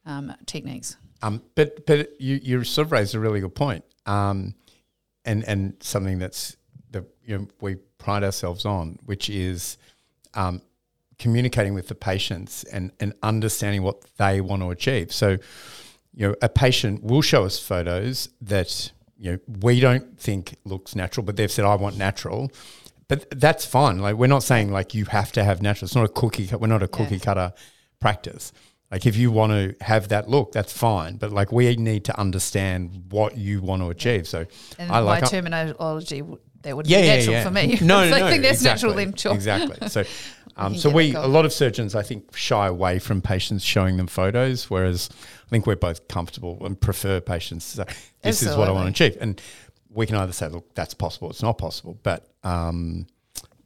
um, 0.07 0.35
techniques. 0.47 0.97
Um, 1.23 1.42
but 1.54 1.87
but 1.87 2.21
you 2.21 2.40
you 2.42 2.64
sort 2.64 2.87
of 2.87 2.92
raised 2.92 3.14
a 3.14 3.21
really 3.21 3.40
good 3.40 3.54
point, 3.54 3.85
um, 4.07 4.54
and 5.25 5.45
and 5.45 5.76
something 5.81 6.19
that's 6.19 6.57
that 6.90 7.04
you 7.25 7.38
know, 7.38 7.49
we 7.61 7.76
pride 7.99 8.25
ourselves 8.25 8.64
on, 8.64 8.99
which 9.04 9.31
is 9.31 9.78
um, 10.35 10.61
communicating 11.19 11.75
with 11.75 11.87
the 11.87 11.95
patients 11.95 12.64
and 12.64 12.90
and 12.99 13.14
understanding 13.23 13.83
what 13.83 14.02
they 14.16 14.40
want 14.40 14.62
to 14.62 14.71
achieve. 14.71 15.12
So 15.12 15.38
you 16.14 16.28
know, 16.28 16.35
a 16.42 16.49
patient 16.49 17.02
will 17.02 17.23
show 17.23 17.45
us 17.45 17.59
photos 17.59 18.28
that 18.40 18.92
you 19.16 19.33
know 19.33 19.38
we 19.61 19.81
don't 19.81 20.19
think 20.19 20.57
looks 20.64 20.95
natural, 20.95 21.25
but 21.25 21.37
they've 21.37 21.50
said, 21.50 21.64
"I 21.64 21.75
want 21.75 21.97
natural." 21.97 22.50
But 23.09 23.28
that's 23.38 23.66
fine. 23.66 23.99
Like 23.99 24.16
we're 24.16 24.26
not 24.26 24.42
saying 24.42 24.73
like 24.73 24.95
you 24.95 25.04
have 25.07 25.33
to 25.33 25.45
have 25.45 25.61
natural. 25.61 25.87
It's 25.87 25.95
not 25.95 26.04
a 26.04 26.09
cookie. 26.09 26.47
cut- 26.47 26.61
We're 26.61 26.69
not 26.69 26.83
a 26.83 26.88
cookie 26.88 27.19
cutter 27.19 27.52
practice. 28.00 28.52
Like 28.90 29.07
if 29.07 29.16
you 29.16 29.31
want 29.31 29.52
to 29.52 29.85
have 29.85 30.09
that 30.09 30.28
look, 30.28 30.52
that's 30.52 30.73
fine. 30.73 31.16
But 31.16 31.31
like 31.33 31.50
we 31.50 31.76
need 31.76 32.04
to 32.07 32.19
understand 32.19 33.07
what 33.11 33.37
you 33.37 33.61
want 33.62 33.83
to 33.83 33.88
achieve. 33.88 34.28
So 34.28 34.47
And 34.78 34.90
I 34.90 34.99
like 35.00 35.23
my 35.23 35.28
terminology, 35.28 36.23
that 36.62 36.76
would 36.76 36.87
yeah, 36.87 37.00
be 37.00 37.07
natural 37.07 37.33
yeah. 37.35 37.45
for 37.45 37.50
me. 37.50 37.78
No, 37.81 38.04
no, 38.11 38.19
no, 38.19 38.28
think 38.28 38.42
that's 38.42 38.61
exactly, 38.61 38.88
natural, 38.88 38.95
then 38.95 39.14
sure. 39.14 39.35
Exactly. 39.35 39.88
So, 39.88 40.04
um, 40.56 40.76
so 40.76 40.90
we 40.90 41.14
a 41.14 41.26
lot 41.26 41.44
of 41.44 41.52
surgeons, 41.52 41.94
I 41.94 42.02
think, 42.02 42.37
shy 42.37 42.66
away 42.66 42.99
from 42.99 43.23
patients 43.23 43.64
showing 43.64 43.97
them 43.97 44.06
photos, 44.06 44.68
whereas 44.71 45.09
I 45.47 45.49
think 45.50 45.66
we're 45.66 45.76
both 45.76 46.06
comfortable 46.09 46.59
and 46.64 46.80
prefer 46.80 47.21
patients 47.21 47.71
to 47.73 47.76
say, 47.78 47.94
"This 48.23 48.42
is 48.42 48.56
what 48.56 48.68
I 48.68 48.73
want 48.73 48.94
to 48.94 49.04
achieve," 49.06 49.18
and 49.21 49.40
we 49.90 50.06
can 50.06 50.16
either 50.16 50.32
say, 50.32 50.49
"Look, 50.49 50.75
that's 50.75 50.94
possible," 50.94 51.30
it's 51.30 51.42
not 51.42 51.59
possible, 51.59 51.99
but. 52.02 52.28
Um, 52.44 53.06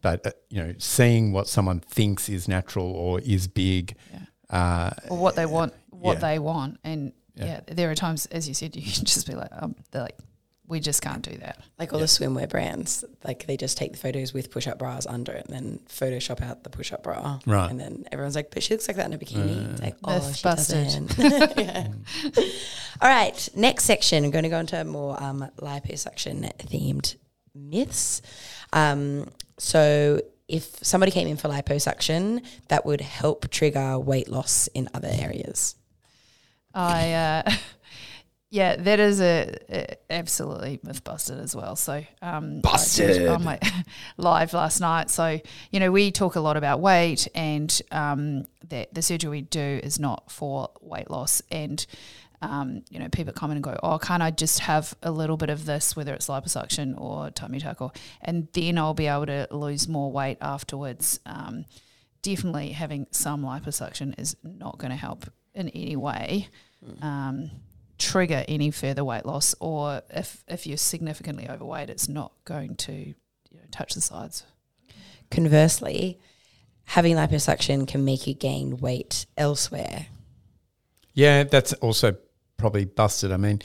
but 0.03 0.25
uh, 0.25 0.31
you 0.51 0.63
know, 0.63 0.75
seeing 0.79 1.33
what 1.33 1.49
someone 1.49 1.81
thinks 1.81 2.29
is 2.29 2.47
natural 2.47 2.87
or 2.93 3.19
is 3.21 3.49
big, 3.49 3.97
uh, 4.51 4.91
or 5.09 5.17
what 5.19 5.35
they 5.35 5.47
want, 5.47 5.73
what 5.91 6.15
Yeah. 6.15 6.19
they 6.21 6.39
want, 6.39 6.79
and 6.85 7.13
Yeah. 7.35 7.45
yeah. 7.67 7.75
there 7.75 7.91
are 7.91 7.95
times, 7.97 8.27
as 8.27 8.47
you 8.47 8.55
said, 8.55 8.77
you 8.77 8.83
can 8.83 9.05
just 9.05 9.27
be 9.27 9.35
like, 9.35 9.49
um, 9.53 9.75
they're 9.91 10.03
like, 10.03 10.17
we 10.69 10.81
just 10.81 11.03
can't 11.03 11.23
do 11.23 11.37
that. 11.39 11.63
Like 11.79 11.93
all 11.93 11.99
the 11.99 12.07
swimwear 12.07 12.49
brands, 12.49 13.05
like 13.25 13.47
they 13.47 13.57
just 13.57 13.77
take 13.77 13.93
the 13.93 13.99
photos 13.99 14.33
with 14.33 14.51
push 14.51 14.67
up 14.67 14.79
bras 14.79 15.07
under 15.07 15.33
it 15.33 15.47
and 15.47 15.55
then 15.55 15.81
Photoshop 15.89 16.41
out 16.43 16.65
the 16.65 16.71
push 16.71 16.93
up 16.93 17.03
bra. 17.03 17.39
Right. 17.47 17.71
And 17.71 17.79
then 17.79 18.05
everyone's 18.11 18.35
like, 18.35 18.51
but 18.51 18.63
she 18.63 18.75
looks 18.75 18.89
like 18.89 18.97
that 18.97 19.07
in 19.07 19.13
a 19.13 19.19
bikini. 19.19 19.73
It's 19.73 19.83
like, 19.83 19.97
oh, 20.05 20.33
she 20.33 20.43
busted. 20.43 21.09
doesn't. 21.09 21.57
Yeah. 21.59 21.89
All 23.01 23.09
right. 23.09 23.49
Next 23.55 23.85
section, 23.85 24.25
I'm 24.25 24.31
going 24.31 24.45
to 24.45 24.49
go 24.49 24.59
into 24.59 24.83
more 24.85 25.23
um, 25.23 25.49
liposuction 25.61 26.53
themed 26.59 27.17
myths. 27.55 28.23
Um, 28.73 29.31
so 29.59 30.21
if 30.49 30.79
somebody 30.83 31.13
came 31.13 31.29
in 31.29 31.37
for 31.37 31.49
liposuction, 31.49 32.45
that 32.69 32.87
would 32.87 33.01
help 33.01 33.49
trigger 33.51 33.99
weight 33.99 34.29
loss 34.29 34.69
in 34.69 34.89
other 34.95 35.11
areas. 35.11 35.77
I, 36.75 37.13
uh, 37.13 37.51
yeah, 38.57 38.77
that 38.77 38.99
is 39.01 39.21
a, 39.21 39.55
a 39.69 39.97
absolutely 40.09 40.81
myth 40.83 41.05
busted 41.05 41.39
as 41.39 41.55
well. 41.55 41.77
So, 41.77 42.03
um, 42.23 42.63
Busted. 42.63 43.29
on 43.29 43.45
my 43.45 43.61
live 44.17 44.55
last 44.55 44.81
night. 44.81 45.11
So, 45.11 45.39
you 45.71 45.79
know, 45.79 45.93
we 45.93 46.11
talk 46.11 46.37
a 46.37 46.41
lot 46.41 46.57
about 46.57 46.81
weight, 46.81 47.29
and 47.35 47.83
um, 47.93 48.47
that 48.69 48.95
the 48.95 49.03
surgery 49.03 49.29
we 49.29 49.43
do 49.43 49.81
is 49.83 50.01
not 50.01 50.31
for 50.31 50.71
weight 50.81 51.11
loss. 51.11 51.43
And 51.51 51.85
um, 52.41 52.83
you 52.89 52.99
know, 52.99 53.11
people 53.11 53.35
come 53.35 53.51
in 53.51 53.59
and 53.59 53.65
go, 53.65 53.79
"Oh, 53.83 53.99
can't 53.99 54.23
I 54.23 54.31
just 54.31 54.61
have 54.61 54.97
a 55.03 55.11
little 55.11 55.37
bit 55.37 55.51
of 55.51 55.67
this, 55.67 55.95
whether 55.95 56.15
it's 56.15 56.29
liposuction 56.29 56.99
or 56.99 57.31
tummy 57.31 57.61
tuck, 57.61 57.83
or 57.83 57.93
and 58.23 58.49
then 58.55 58.79
I'll 58.79 58.95
be 58.95 59.07
able 59.07 59.27
to 59.27 59.49
lose 59.51 59.87
more 59.87 60.11
weight 60.11 60.39
afterwards." 60.41 61.21
Um, 61.27 61.67
definitely 62.23 62.71
having 62.71 63.07
some 63.11 63.43
liposuction 63.43 64.19
is 64.19 64.35
not 64.43 64.79
going 64.79 64.91
to 64.93 64.97
help 64.97 65.27
in 65.55 65.69
any 65.69 65.95
way 65.95 66.49
um, 67.03 67.51
trigger 67.99 68.45
any 68.49 68.71
further 68.71 69.05
weight 69.05 69.27
loss, 69.27 69.55
or 69.61 70.03
if 70.11 70.45
if 70.49 70.67
you're 70.67 70.77
significantly 70.77 71.49
overweight, 71.49 71.91
it's 71.91 72.09
not 72.09 72.33
going 72.45 72.77
to 72.77 72.93
you 72.93 73.15
know, 73.53 73.65
touch 73.71 73.95
the 73.95 74.01
sides. 74.01 74.45
Conversely, 75.31 76.19
having 76.85 77.17
liposuction 77.17 77.87
can 77.87 78.05
make 78.05 78.27
you 78.27 78.35
gain 78.35 78.77
weight 78.79 79.27
elsewhere. 79.37 80.07
Yeah, 81.15 81.45
that's 81.45 81.73
also 81.75 82.17
probably 82.57 82.85
busted. 82.85 83.33
I 83.33 83.37
mean, 83.37 83.63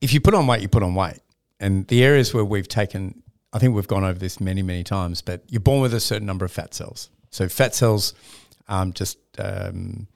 if 0.00 0.12
you 0.12 0.20
put 0.20 0.34
on 0.34 0.46
weight, 0.46 0.62
you 0.62 0.68
put 0.68 0.82
on 0.82 0.94
weight. 0.94 1.20
And 1.58 1.86
the 1.88 2.04
areas 2.04 2.34
where 2.34 2.44
we've 2.44 2.68
taken, 2.68 3.22
I 3.52 3.58
think 3.58 3.74
we've 3.74 3.86
gone 3.86 4.04
over 4.04 4.18
this 4.18 4.40
many, 4.40 4.62
many 4.62 4.84
times, 4.84 5.22
but 5.22 5.42
you're 5.48 5.60
born 5.60 5.80
with 5.80 5.94
a 5.94 6.00
certain 6.00 6.26
number 6.26 6.44
of 6.44 6.52
fat 6.52 6.74
cells. 6.74 7.08
So 7.30 7.48
fat 7.48 7.74
cells 7.74 8.14
um, 8.68 8.92
just 8.92 9.18
um, 9.38 10.06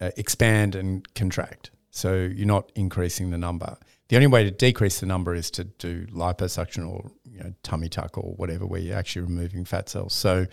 uh, 0.00 0.10
expand 0.16 0.74
and 0.74 1.14
contract. 1.14 1.70
So 1.94 2.14
you're 2.14 2.46
not 2.46 2.72
increasing 2.74 3.30
the 3.30 3.38
number. 3.38 3.76
The 4.08 4.16
only 4.16 4.26
way 4.26 4.44
to 4.44 4.50
decrease 4.50 4.98
the 5.00 5.06
number 5.06 5.34
is 5.34 5.50
to 5.52 5.64
do 5.64 6.06
liposuction 6.06 6.88
or 6.90 7.10
you 7.30 7.40
know, 7.40 7.52
tummy 7.62 7.88
tuck 7.88 8.16
or 8.18 8.34
whatever, 8.34 8.66
where 8.66 8.80
you're 8.80 8.96
actually 8.96 9.22
removing 9.22 9.64
fat 9.66 9.88
cells. 9.90 10.14
So 10.14 10.46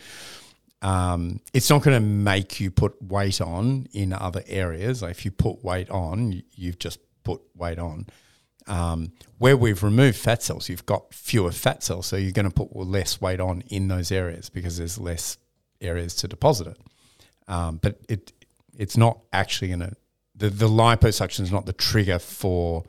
um, 0.82 1.40
it's 1.54 1.70
not 1.70 1.82
going 1.82 1.96
to 1.96 2.06
make 2.06 2.60
you 2.60 2.72
put 2.72 3.02
weight 3.02 3.42
on 3.42 3.88
in 3.94 4.12
other 4.14 4.44
areas. 4.48 5.02
Like 5.02 5.12
if 5.12 5.26
you 5.26 5.32
put 5.32 5.64
weight 5.64 5.90
on, 5.90 6.34
you- 6.34 6.44
you've 6.56 6.80
just 6.80 7.00
put 7.24 7.42
weight 7.56 7.80
on. 7.80 8.08
Um, 8.68 9.14
where 9.40 9.58
we've 9.58 9.82
removed 9.82 10.18
fat 10.18 10.44
cells, 10.44 10.70
you've 10.70 10.86
got 10.86 11.14
fewer 11.14 11.52
fat 11.52 11.84
cells, 11.84 12.06
so 12.06 12.18
you're 12.18 12.34
going 12.34 12.48
to 12.50 12.54
put 12.54 12.76
less 12.76 13.20
weight 13.20 13.40
on 13.40 13.62
in 13.70 13.88
those 13.88 14.12
areas 14.12 14.50
because 14.50 14.78
there's 14.78 15.00
less 15.00 15.38
areas 15.82 16.14
to 16.16 16.28
deposit 16.28 16.68
it. 16.68 16.78
Um, 17.48 17.80
but 17.82 17.98
it 18.08 18.32
it's 18.78 18.96
not 18.96 19.20
actually 19.34 19.70
going 19.70 19.80
to 19.80 19.96
the 20.40 20.50
the 20.50 20.68
liposuction 20.68 21.42
is 21.42 21.52
not 21.52 21.66
the 21.66 21.74
trigger 21.74 22.20
for 22.20 22.84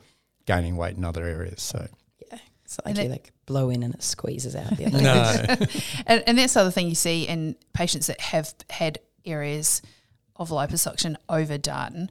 gaining 0.45 0.75
weight 0.75 0.97
in 0.97 1.05
other 1.05 1.25
areas. 1.25 1.61
So 1.61 1.87
Yeah. 2.31 2.39
It's 2.65 2.77
not 2.77 2.85
like 2.85 2.95
And 2.97 3.05
you 3.05 3.11
like 3.11 3.31
blow 3.45 3.69
in 3.69 3.83
and 3.83 3.93
it 3.93 4.03
squeezes 4.03 4.55
out 4.55 4.75
the 4.77 4.85
other 4.87 5.01
no, 5.01 5.67
And, 6.07 6.23
and 6.25 6.37
that's 6.37 6.53
the 6.53 6.61
other 6.61 6.71
thing 6.71 6.87
you 6.87 6.95
see 6.95 7.27
in 7.27 7.55
patients 7.73 8.07
that 8.07 8.19
have 8.21 8.53
had 8.69 8.99
areas 9.25 9.81
of 10.35 10.49
liposuction 10.49 11.15
overdone. 11.29 12.09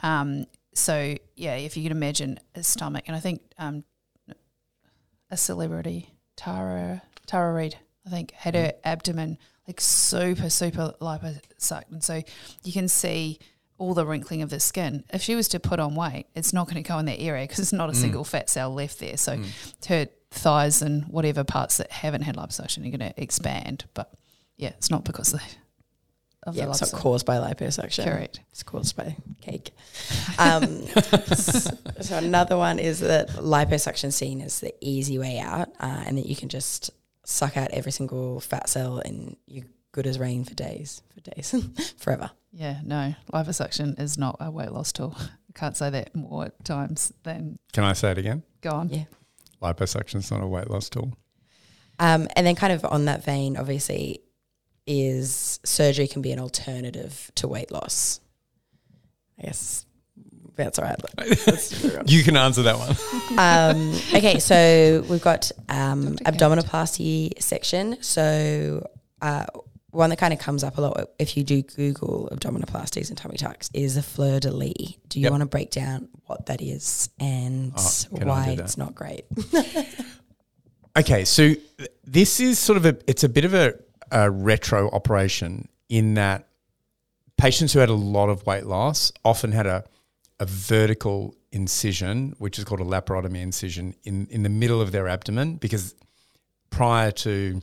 Um, 0.00 0.46
so 0.74 1.16
yeah, 1.34 1.56
if 1.56 1.76
you 1.76 1.82
can 1.82 1.92
imagine 1.92 2.38
a 2.54 2.62
stomach, 2.62 3.04
and 3.06 3.16
I 3.16 3.20
think 3.20 3.42
um, 3.58 3.84
a 5.30 5.36
celebrity, 5.36 6.10
Tara 6.36 7.02
Tara 7.26 7.52
Reid, 7.52 7.76
I 8.06 8.10
think 8.10 8.32
had 8.32 8.54
her 8.54 8.72
abdomen 8.84 9.38
like 9.66 9.80
super 9.80 10.50
super 10.50 10.94
liposuction. 11.00 11.92
and 11.92 12.04
so 12.04 12.22
you 12.64 12.72
can 12.72 12.88
see 12.88 13.38
all 13.82 13.94
the 13.94 14.06
wrinkling 14.06 14.42
of 14.42 14.50
the 14.50 14.60
skin. 14.60 15.02
If 15.12 15.22
she 15.22 15.34
was 15.34 15.48
to 15.48 15.60
put 15.60 15.80
on 15.80 15.96
weight, 15.96 16.26
it's 16.36 16.52
not 16.52 16.68
going 16.68 16.80
to 16.82 16.88
go 16.88 16.98
in 16.98 17.06
that 17.06 17.20
area 17.20 17.44
because 17.44 17.58
it's 17.58 17.72
not 17.72 17.90
a 17.90 17.94
single 17.94 18.22
fat 18.22 18.48
cell 18.48 18.72
left 18.72 19.00
there. 19.00 19.16
So 19.16 19.40
her 19.88 20.06
thighs 20.30 20.82
and 20.82 21.04
whatever 21.06 21.42
parts 21.42 21.78
that 21.78 21.90
haven't 21.90 22.22
had 22.22 22.36
liposuction 22.36 22.86
are 22.86 22.96
going 22.96 23.12
to 23.12 23.20
expand. 23.20 23.84
But 23.92 24.14
yeah, 24.56 24.68
it's 24.68 24.88
not 24.88 25.04
because 25.04 25.34
of 25.34 25.40
the, 25.40 25.46
of 26.48 26.56
Yeah, 26.56 26.66
the 26.66 26.70
it's 26.70 26.92
not 26.92 27.00
caused 27.00 27.26
by 27.26 27.38
liposuction. 27.38 28.04
Correct. 28.04 28.40
It's 28.52 28.62
caused 28.62 28.96
by 28.96 29.16
cake. 29.40 29.72
Um, 30.38 30.86
so 31.36 32.18
another 32.18 32.56
one 32.56 32.78
is 32.78 33.00
that 33.00 33.30
liposuction 33.30 34.12
seen 34.12 34.40
as 34.42 34.60
the 34.60 34.72
easy 34.80 35.18
way 35.18 35.40
out, 35.40 35.70
uh, 35.80 36.04
and 36.06 36.18
that 36.18 36.26
you 36.26 36.36
can 36.36 36.48
just 36.48 36.92
suck 37.24 37.56
out 37.56 37.72
every 37.72 37.90
single 37.92 38.38
fat 38.38 38.68
cell 38.68 38.98
and 38.98 39.36
you're 39.46 39.66
good 39.90 40.06
as 40.06 40.20
rain 40.20 40.44
for 40.44 40.54
days, 40.54 41.02
for 41.12 41.20
days, 41.20 41.54
forever. 41.98 42.30
Yeah, 42.52 42.80
no, 42.84 43.14
liposuction 43.32 43.98
is 43.98 44.18
not 44.18 44.36
a 44.40 44.50
weight 44.50 44.72
loss 44.72 44.92
tool. 44.92 45.16
I 45.20 45.58
can't 45.58 45.76
say 45.76 45.90
that 45.90 46.14
more 46.14 46.50
times 46.64 47.12
than 47.22 47.58
can 47.72 47.84
I 47.84 47.92
say 47.92 48.10
it 48.12 48.18
again? 48.18 48.42
go 48.60 48.70
on. 48.70 48.88
Yeah. 48.88 49.04
Liposuction 49.62 50.16
is 50.16 50.30
not 50.30 50.42
a 50.42 50.46
weight 50.46 50.68
loss 50.70 50.88
tool. 50.88 51.16
Um, 51.98 52.26
and 52.36 52.46
then, 52.46 52.54
kind 52.54 52.72
of 52.72 52.84
on 52.84 53.04
that 53.04 53.24
vein, 53.24 53.56
obviously, 53.56 54.20
is 54.86 55.60
surgery 55.64 56.08
can 56.08 56.22
be 56.22 56.32
an 56.32 56.38
alternative 56.38 57.30
to 57.36 57.46
weight 57.46 57.70
loss. 57.70 58.20
I 59.38 59.42
guess 59.42 59.86
that's 60.56 60.78
all 60.78 60.84
right. 60.84 61.00
Let's 61.46 61.82
move 61.82 61.98
on. 61.98 62.04
You 62.06 62.22
can 62.22 62.36
answer 62.36 62.62
that 62.62 62.76
one. 62.78 63.38
um, 63.38 63.92
okay, 64.14 64.38
so 64.38 65.04
we've 65.08 65.22
got 65.22 65.50
um, 65.68 66.16
abdominoplasty 66.16 67.40
section. 67.40 68.02
So 68.02 68.88
uh, 69.20 69.46
one 69.92 70.10
that 70.10 70.16
kind 70.18 70.32
of 70.32 70.38
comes 70.40 70.64
up 70.64 70.76
a 70.78 70.80
lot 70.80 71.10
if 71.18 71.36
you 71.36 71.44
do 71.44 71.62
Google 71.62 72.28
abdominoplasties 72.32 73.08
and 73.10 73.16
tummy 73.16 73.36
tucks 73.36 73.70
is 73.72 73.96
a 73.96 74.02
fleur 74.02 74.40
de 74.40 74.50
lis. 74.50 74.96
Do 75.08 75.20
you 75.20 75.24
Yep. 75.24 75.30
want 75.30 75.40
to 75.42 75.46
break 75.46 75.70
down 75.70 76.08
what 76.26 76.46
that 76.46 76.60
is 76.60 77.08
and 77.20 77.72
Oh, 77.76 77.92
why 78.10 78.56
it's 78.58 78.76
not 78.76 78.94
great? 78.94 79.24
Okay, 80.94 81.24
so 81.24 81.54
this 82.04 82.38
is 82.38 82.58
sort 82.58 82.76
of 82.76 82.84
a 82.84 82.96
it's 83.06 83.24
a 83.24 83.28
bit 83.28 83.46
of 83.46 83.54
a, 83.54 83.72
a 84.10 84.30
retro 84.30 84.90
operation 84.90 85.68
in 85.88 86.14
that 86.14 86.48
patients 87.38 87.72
who 87.72 87.78
had 87.78 87.88
a 87.88 87.94
lot 87.94 88.28
of 88.28 88.44
weight 88.46 88.66
loss 88.66 89.10
often 89.24 89.52
had 89.52 89.66
a 89.66 89.84
a 90.38 90.44
vertical 90.44 91.34
incision, 91.50 92.34
which 92.38 92.58
is 92.58 92.64
called 92.64 92.80
a 92.80 92.84
laparotomy 92.84 93.40
incision 93.40 93.94
in 94.04 94.26
in 94.30 94.42
the 94.42 94.48
middle 94.50 94.82
of 94.82 94.92
their 94.92 95.08
abdomen 95.08 95.56
because 95.56 95.94
prior 96.68 97.10
to 97.10 97.62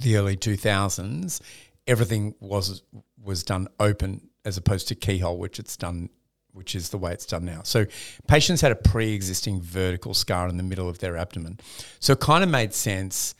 the 0.00 0.16
early 0.16 0.36
2000s 0.36 1.40
everything 1.86 2.34
was 2.40 2.82
was 3.22 3.42
done 3.42 3.68
open 3.80 4.28
as 4.44 4.56
opposed 4.56 4.88
to 4.88 4.94
keyhole 4.94 5.38
which 5.38 5.58
it's 5.58 5.76
done 5.76 6.08
which 6.56 6.74
is 6.74 6.88
the 6.88 6.96
way 6.96 7.12
it's 7.12 7.26
done 7.26 7.44
now. 7.44 7.60
So 7.64 7.84
patients 8.26 8.62
had 8.62 8.72
a 8.72 8.76
pre-existing 8.76 9.60
vertical 9.60 10.14
scar 10.14 10.48
in 10.48 10.56
the 10.56 10.62
middle 10.62 10.88
of 10.88 11.00
their 11.00 11.18
abdomen. 11.18 11.60
So 12.00 12.14
it 12.14 12.20
kind 12.20 12.42
of 12.42 12.48
made 12.48 12.72
sense 12.72 13.34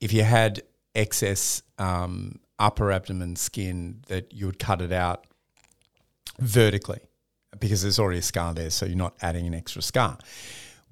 if 0.00 0.10
you 0.10 0.22
had 0.22 0.62
excess 0.94 1.62
um, 1.78 2.40
upper 2.58 2.90
abdomen 2.90 3.36
skin 3.36 4.02
that 4.08 4.32
you 4.32 4.46
would 4.46 4.58
cut 4.58 4.80
it 4.80 4.90
out 4.90 5.26
vertically 6.38 7.00
because 7.60 7.82
there's 7.82 7.98
already 7.98 8.20
a 8.20 8.22
scar 8.22 8.54
there, 8.54 8.70
so 8.70 8.86
you're 8.86 8.96
not 8.96 9.16
adding 9.20 9.46
an 9.46 9.54
extra 9.54 9.82
scar. 9.82 10.16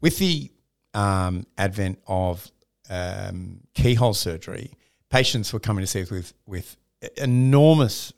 With 0.02 0.18
the 0.18 0.50
um, 0.92 1.46
advent 1.56 1.98
of 2.06 2.50
um, 2.90 3.60
keyhole 3.74 4.14
surgery, 4.14 4.72
patients 5.14 5.52
were 5.52 5.60
coming 5.60 5.80
to 5.80 5.86
see 5.86 6.02
us 6.02 6.10
with 6.10 6.34
with 6.44 6.76
enormous 7.18 8.12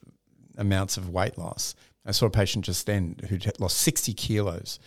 amounts 0.56 0.96
of 0.96 1.10
weight 1.10 1.36
loss. 1.36 1.74
I 2.06 2.12
saw 2.12 2.24
a 2.24 2.30
patient 2.30 2.64
just 2.64 2.86
then 2.86 3.16
who 3.28 3.38
lost 3.58 3.76
60 3.78 4.14
kilos 4.14 4.78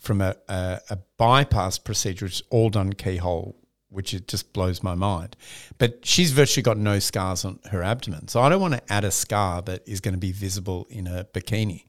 from 0.00 0.20
a, 0.20 0.34
a, 0.48 0.80
a 0.90 0.98
bypass 1.18 1.78
procedure, 1.78 2.24
which 2.24 2.40
is 2.40 2.42
all 2.50 2.68
done 2.68 2.94
keyhole, 2.94 3.54
which 3.90 4.12
it 4.12 4.26
just 4.26 4.52
blows 4.52 4.82
my 4.82 4.96
mind. 4.96 5.36
But 5.78 6.04
she's 6.04 6.32
virtually 6.32 6.64
got 6.64 6.78
no 6.78 6.98
scars 6.98 7.44
on 7.44 7.60
her 7.70 7.84
abdomen. 7.84 8.26
So 8.26 8.40
I 8.40 8.48
don't 8.48 8.60
want 8.60 8.74
to 8.74 8.92
add 8.92 9.04
a 9.04 9.12
scar 9.12 9.62
that 9.62 9.86
is 9.86 10.00
going 10.00 10.14
to 10.14 10.20
be 10.20 10.32
visible 10.32 10.88
in 10.90 11.06
a 11.06 11.26
bikini. 11.32 11.84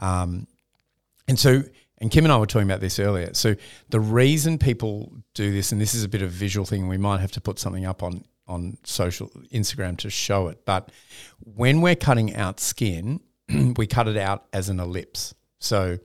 Um, 0.00 0.48
and 1.28 1.38
so, 1.38 1.62
and 1.98 2.10
Kim 2.10 2.24
and 2.24 2.32
I 2.32 2.38
were 2.38 2.46
talking 2.46 2.68
about 2.68 2.80
this 2.80 2.98
earlier. 2.98 3.32
So 3.34 3.54
the 3.90 4.00
reason 4.00 4.58
people 4.58 5.12
do 5.34 5.52
this, 5.52 5.70
and 5.70 5.80
this 5.80 5.94
is 5.94 6.02
a 6.02 6.08
bit 6.08 6.22
of 6.22 6.30
a 6.30 6.32
visual 6.32 6.66
thing, 6.66 6.88
we 6.88 6.98
might 6.98 7.20
have 7.20 7.32
to 7.32 7.40
put 7.40 7.60
something 7.60 7.86
up 7.86 8.02
on 8.02 8.24
on 8.48 8.78
social 8.84 9.28
Instagram 9.52 9.96
to 9.98 10.10
show 10.10 10.48
it. 10.48 10.64
But 10.64 10.90
when 11.40 11.80
we're 11.80 11.96
cutting 11.96 12.34
out 12.34 12.60
skin, 12.60 13.20
we 13.76 13.86
cut 13.86 14.08
it 14.08 14.16
out 14.16 14.46
as 14.52 14.68
an 14.68 14.80
ellipse. 14.80 15.34
So 15.58 15.98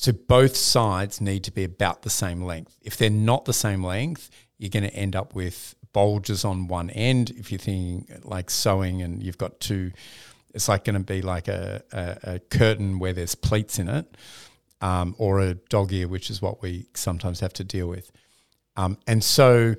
so 0.00 0.12
both 0.12 0.56
sides 0.56 1.20
need 1.20 1.44
to 1.44 1.52
be 1.52 1.62
about 1.62 2.00
the 2.00 2.08
same 2.08 2.40
length. 2.40 2.74
If 2.80 2.96
they're 2.96 3.10
not 3.10 3.44
the 3.44 3.52
same 3.52 3.84
length, 3.84 4.30
you're 4.56 4.70
going 4.70 4.84
to 4.84 4.94
end 4.94 5.14
up 5.14 5.34
with 5.34 5.74
bulges 5.92 6.42
on 6.42 6.68
one 6.68 6.88
end. 6.88 7.28
If 7.36 7.52
you're 7.52 7.58
thinking 7.58 8.06
like 8.24 8.48
sewing 8.48 9.02
and 9.02 9.22
you've 9.22 9.36
got 9.36 9.60
two, 9.60 9.92
it's 10.54 10.68
like 10.70 10.84
going 10.84 10.94
to 10.94 11.00
be 11.04 11.20
like 11.20 11.48
a, 11.48 11.82
a, 11.92 12.18
a, 12.34 12.38
curtain 12.38 12.98
where 12.98 13.12
there's 13.12 13.34
pleats 13.34 13.78
in 13.78 13.90
it, 13.90 14.16
um, 14.80 15.14
or 15.18 15.40
a 15.40 15.54
dog 15.54 15.92
ear, 15.92 16.08
which 16.08 16.30
is 16.30 16.40
what 16.40 16.62
we 16.62 16.86
sometimes 16.94 17.40
have 17.40 17.52
to 17.52 17.64
deal 17.64 17.86
with. 17.86 18.10
Um, 18.76 18.96
and 19.06 19.22
so 19.22 19.76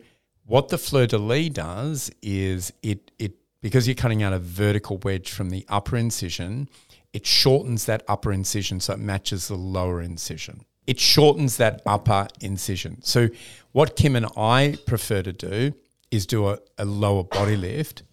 what 0.52 0.68
the 0.68 0.78
fleur 0.78 1.08
de 1.08 1.18
lis 1.18 1.50
does 1.50 2.12
is 2.22 2.74
it 2.84 3.10
it 3.18 3.36
because 3.62 3.88
you're 3.88 3.96
cutting 3.96 4.22
out 4.22 4.34
a 4.34 4.38
vertical 4.38 4.98
wedge 4.98 5.32
from 5.32 5.50
the 5.50 5.66
upper 5.70 5.96
incision, 5.96 6.68
it 7.14 7.26
shortens 7.26 7.86
that 7.86 8.04
upper 8.06 8.34
incision 8.34 8.82
so 8.82 8.92
it 8.92 9.00
matches 9.00 9.48
the 9.48 9.56
lower 9.56 10.02
incision. 10.02 10.66
It 10.88 11.00
shortens 11.00 11.56
that 11.56 11.82
upper 11.86 12.28
incision. 12.42 13.02
So 13.02 13.30
what 13.72 13.96
Kim 13.96 14.14
and 14.18 14.26
I 14.36 14.78
prefer 14.86 15.22
to 15.22 15.32
do 15.32 15.74
is 16.12 16.26
do 16.26 16.50
a, 16.50 16.60
a 16.78 16.84
lower 16.84 17.24
body 17.24 17.56
lift 17.56 18.04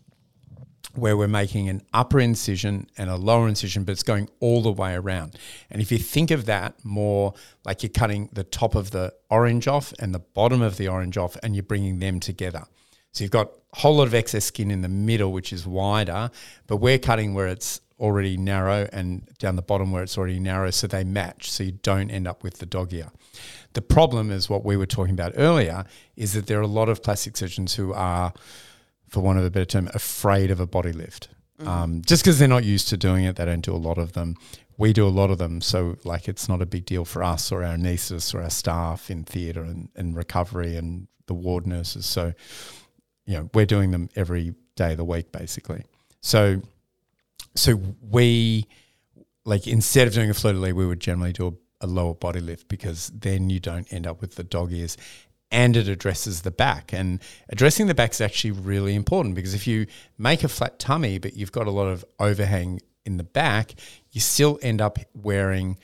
where 0.99 1.17
we're 1.17 1.29
making 1.29 1.69
an 1.69 1.83
upper 1.93 2.21
incision 2.21 2.89
and 2.97 3.09
a 3.11 3.17
lower 3.17 3.49
incision, 3.49 3.85
but 3.85 3.93
it's 3.93 4.03
going 4.03 4.29
all 4.41 4.63
the 4.63 4.73
way 4.73 4.95
around. 4.95 5.37
And 5.71 5.81
if 5.81 5.91
you 5.91 5.99
think 5.99 6.31
of 6.31 6.47
that 6.47 6.85
more 6.85 7.35
like 7.65 7.83
you're 7.83 7.91
cutting 7.91 8.29
the 8.33 8.45
top 8.45 8.75
of 8.75 8.91
the 8.91 9.15
orange 9.31 9.69
off 9.69 9.93
and 9.99 10.15
the 10.15 10.19
bottom 10.19 10.63
of 10.63 10.77
the 10.77 10.89
orange 10.89 11.17
off, 11.17 11.37
and 11.43 11.55
you're 11.55 11.63
bringing 11.63 11.99
them 11.99 12.21
together. 12.21 12.65
So 13.13 13.25
you've 13.25 13.31
got 13.31 13.51
a 13.73 13.81
whole 13.81 13.97
lot 13.97 14.07
of 14.07 14.15
excess 14.15 14.45
skin 14.45 14.71
in 14.71 14.83
the 14.83 14.89
middle, 14.89 15.33
which 15.33 15.53
is 15.53 15.67
wider, 15.67 16.31
but 16.67 16.77
we're 16.77 16.99
cutting 16.99 17.35
where 17.35 17.47
it's 17.47 17.81
already 17.99 18.37
narrow 18.37 18.89
and 18.93 19.29
down 19.39 19.57
the 19.57 19.63
bottom 19.63 19.91
where 19.91 20.03
it's 20.03 20.17
already 20.17 20.39
narrow, 20.39 20.71
so 20.71 20.87
they 20.87 21.05
match, 21.05 21.51
so 21.51 21.65
you 21.65 21.73
don't 21.73 22.11
end 22.11 22.29
up 22.29 22.45
with 22.45 22.59
the 22.59 22.67
dog 22.67 22.93
ear. 22.93 23.11
The 23.73 23.83
problem 23.83 24.31
is 24.31 24.49
what 24.49 24.65
we 24.65 24.77
were 24.77 24.87
talking 24.87 25.15
about 25.15 25.33
earlier 25.37 25.85
is 26.17 26.33
that 26.35 26.47
there 26.47 26.59
are 26.59 26.63
a 26.63 26.69
lot 26.69 26.89
of 26.89 27.03
plastic 27.03 27.37
surgeons 27.37 27.75
who 27.75 27.93
are 27.93 28.33
for 29.09 29.21
want 29.21 29.39
of 29.39 29.45
a 29.45 29.51
better 29.51 29.65
term, 29.65 29.89
afraid 29.95 30.51
of 30.51 30.61
a 30.61 30.67
body 30.67 30.93
lift. 30.93 31.29
Mm-hmm. 31.61 31.69
Um, 31.69 32.03
just 32.03 32.23
because 32.23 32.39
they're 32.39 32.49
not 32.49 32.65
used 32.65 32.89
to 32.89 32.97
doing 32.97 33.25
it, 33.25 33.37
they 33.37 33.45
don't 33.45 33.65
do 33.65 33.75
a 33.75 33.77
lot 33.77 33.99
of 33.99 34.13
them. 34.13 34.37
We 34.77 34.93
do 34.93 35.07
a 35.07 35.11
lot 35.11 35.31
of 35.31 35.39
them, 35.39 35.61
so 35.61 35.97
like 36.05 36.29
it's 36.29 36.49
not 36.49 36.63
a 36.63 36.67
big 36.67 36.87
deal 36.87 37.05
for 37.05 37.25
us 37.25 37.51
or 37.51 37.65
our 37.65 37.75
anaesthetists 37.75 38.33
or 38.33 38.43
our 38.43 38.51
staff 38.51 39.11
in 39.11 39.25
theatre 39.25 39.63
and, 39.63 39.89
and 39.97 40.17
recovery 40.17 40.77
and 40.77 41.09
the 41.27 41.35
ward 41.35 41.67
nurses. 41.67 42.07
So, 42.07 42.33
you 43.27 43.35
know, 43.35 43.51
we're 43.55 43.67
doing 43.67 43.91
them 43.91 44.09
every 44.15 44.55
day 44.77 44.93
of 44.93 44.99
the 44.99 45.05
week, 45.05 45.33
basically. 45.33 45.85
So, 46.21 46.63
so 47.57 47.81
we 48.09 48.67
like 49.45 49.67
instead 49.67 50.07
of 50.07 50.15
doing 50.15 50.31
a 50.31 50.35
fleur 50.35 50.53
de 50.53 50.59
lis, 50.59 50.75
we 50.75 50.87
would 50.87 51.01
generally 51.01 51.33
do 51.33 51.49
a, 51.81 51.87
a 51.87 51.89
lower 51.89 52.15
body 52.15 52.41
lift 52.41 52.69
because 52.69 53.09
then 53.09 53.51
you 53.51 53.59
don't 53.59 53.93
end 53.93 54.07
up 54.07 54.21
with 54.21 54.37
the 54.37 54.45
dog 54.45 54.73
ears 54.73 54.97
and 55.51 55.77
it 55.77 55.89
addresses 55.89 56.43
the 56.43 56.51
back. 56.51 56.93
And 56.93 57.21
addressing 57.49 57.87
the 57.87 57.95
back 57.95 58.13
is 58.13 58.21
actually 58.21 58.53
really 58.53 58.95
important 58.95 59.35
because 59.35 59.55
if 59.55 59.67
you 59.67 59.87
make 60.19 60.45
a 60.45 60.49
flat 60.49 60.79
tummy, 60.79 61.19
but 61.19 61.35
you've 61.35 61.53
got 61.53 61.67
a 61.67 61.71
lot 61.71 61.89
of 61.89 62.05
overhang 62.19 62.81
in 63.05 63.17
the 63.17 63.25
back, 63.25 63.75
you 64.11 64.21
still 64.21 64.59
end 64.63 64.81
up 64.81 64.99
wearing, 65.15 65.79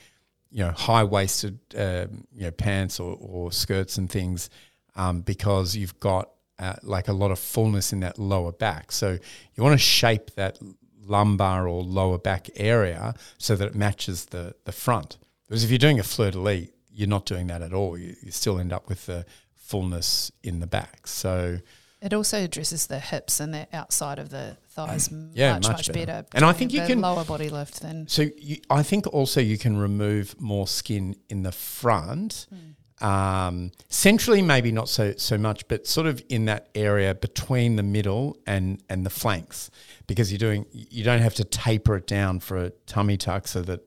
you 0.51 0.59
know, 0.63 0.71
high 0.71 1.03
waisted, 1.03 1.59
uh, 1.75 2.05
you 2.33 2.43
know, 2.43 2.51
pants 2.51 2.99
or, 2.99 3.17
or 3.19 3.51
skirts 3.51 3.97
and 3.97 4.09
things 4.09 4.49
um, 4.95 5.21
because 5.21 5.75
you've 5.75 5.99
got 5.99 6.29
uh, 6.59 6.75
like 6.83 7.07
a 7.07 7.13
lot 7.13 7.31
of 7.31 7.39
fullness 7.39 7.91
in 7.91 8.01
that 8.01 8.19
lower 8.19 8.51
back. 8.51 8.91
So 8.91 9.17
you 9.55 9.63
want 9.63 9.73
to 9.73 9.83
shape 9.83 10.31
that 10.35 10.59
lumbar 11.07 11.67
or 11.67 11.83
lower 11.83 12.17
back 12.17 12.49
area 12.55 13.13
so 13.37 13.55
that 13.55 13.67
it 13.67 13.75
matches 13.75 14.25
the 14.25 14.55
the 14.65 14.71
front. 14.71 15.17
Because 15.47 15.63
if 15.63 15.69
you're 15.69 15.77
doing 15.77 15.99
a 15.99 16.03
fleur 16.03 16.31
de 16.31 16.39
lis, 16.39 16.69
you're 16.91 17.09
not 17.09 17.25
doing 17.25 17.47
that 17.47 17.61
at 17.61 17.73
all. 17.73 17.97
You, 17.97 18.15
you 18.21 18.31
still 18.31 18.57
end 18.57 18.71
up 18.71 18.87
with 18.87 19.05
the 19.05 19.25
fullness 19.65 20.31
in 20.43 20.59
the 20.59 20.67
back. 20.67 21.07
So 21.07 21.59
it 22.01 22.13
also 22.13 22.43
addresses 22.43 22.85
the 22.85 22.99
hips 22.99 23.39
and 23.39 23.53
the 23.53 23.67
outside 23.73 24.19
of 24.19 24.29
the 24.29 24.57
thighs 24.69 25.09
yeah, 25.33 25.53
much, 25.53 25.63
much, 25.63 25.77
much 25.77 25.87
better. 25.87 26.05
better. 26.05 26.25
And 26.35 26.45
I 26.45 26.53
think 26.53 26.71
you 26.71 26.85
can 26.85 27.01
lower 27.01 27.23
body 27.23 27.49
lift 27.49 27.81
then. 27.81 28.07
so. 28.07 28.27
You, 28.37 28.57
I 28.69 28.83
think 28.83 29.07
also 29.07 29.41
you 29.41 29.57
can 29.57 29.77
remove 29.77 30.39
more 30.39 30.67
skin 30.67 31.15
in 31.29 31.43
the 31.43 31.51
front. 31.51 32.47
Mm. 32.53 32.75
Um, 33.05 33.71
centrally, 33.89 34.41
maybe 34.41 34.71
not 34.71 34.87
so 34.87 35.13
so 35.17 35.37
much, 35.37 35.67
but 35.67 35.87
sort 35.87 36.07
of 36.07 36.23
in 36.29 36.45
that 36.45 36.69
area 36.75 37.15
between 37.15 37.75
the 37.75 37.83
middle 37.83 38.37
and 38.45 38.81
and 38.87 39.05
the 39.05 39.09
flanks, 39.09 39.71
because 40.07 40.31
you're 40.31 40.37
doing 40.37 40.65
you 40.71 41.03
don't 41.03 41.21
have 41.21 41.35
to 41.35 41.43
taper 41.43 41.97
it 41.97 42.07
down 42.07 42.39
for 42.39 42.57
a 42.57 42.69
tummy 42.85 43.17
tuck 43.17 43.47
so 43.47 43.61
that 43.63 43.81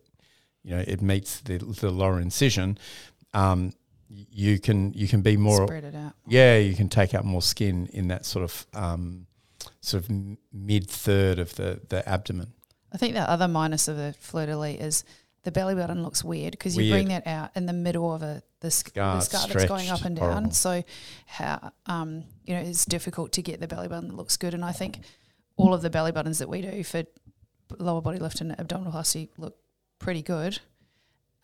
you 0.62 0.74
know 0.74 0.84
it 0.86 1.00
meets 1.00 1.40
the 1.40 1.58
the 1.58 1.90
lower 1.90 2.20
incision. 2.20 2.78
Um, 3.32 3.72
you 4.08 4.58
can 4.58 4.92
you 4.94 5.08
can 5.08 5.22
be 5.22 5.36
more 5.36 5.66
spread 5.66 5.84
it 5.84 5.94
out. 5.94 6.14
Yeah, 6.26 6.56
you 6.58 6.74
can 6.74 6.88
take 6.88 7.14
out 7.14 7.24
more 7.24 7.42
skin 7.42 7.88
in 7.92 8.08
that 8.08 8.24
sort 8.24 8.44
of 8.44 8.66
um, 8.74 9.26
sort 9.80 10.04
of 10.04 10.10
mid 10.52 10.88
third 10.88 11.38
of 11.38 11.54
the 11.56 11.80
the 11.88 12.08
abdomen. 12.08 12.52
I 12.92 12.96
think 12.96 13.14
the 13.14 13.28
other 13.28 13.48
minus 13.48 13.88
of 13.88 13.96
the 13.96 14.14
fleur 14.18 14.46
de 14.46 14.56
lis 14.56 14.80
is 14.80 15.04
the 15.44 15.52
belly 15.52 15.74
button 15.74 16.02
looks 16.02 16.24
weird 16.24 16.52
because 16.52 16.76
you 16.76 16.90
bring 16.90 17.08
that 17.08 17.26
out 17.26 17.50
in 17.54 17.66
the 17.66 17.72
middle 17.72 18.12
of 18.12 18.22
a 18.22 18.42
the, 18.60 18.70
scar, 18.70 19.16
the 19.16 19.20
scar 19.20 19.46
that's 19.46 19.66
going 19.66 19.88
up 19.88 20.04
and 20.04 20.16
down. 20.16 20.30
Horrible. 20.30 20.50
So 20.52 20.82
how 21.26 21.72
um, 21.86 22.24
you 22.44 22.54
know 22.54 22.60
it's 22.60 22.84
difficult 22.84 23.32
to 23.32 23.42
get 23.42 23.60
the 23.60 23.68
belly 23.68 23.88
button 23.88 24.08
that 24.08 24.16
looks 24.16 24.36
good. 24.36 24.54
And 24.54 24.64
I 24.64 24.72
think 24.72 25.00
all 25.56 25.74
of 25.74 25.82
the 25.82 25.90
belly 25.90 26.12
buttons 26.12 26.38
that 26.38 26.48
we 26.48 26.62
do 26.62 26.82
for 26.82 27.04
lower 27.78 28.00
body 28.00 28.18
lift 28.18 28.40
and 28.40 28.58
abdominal 28.58 28.92
abdominoplasty 28.92 29.28
look 29.36 29.56
pretty 29.98 30.22
good 30.22 30.60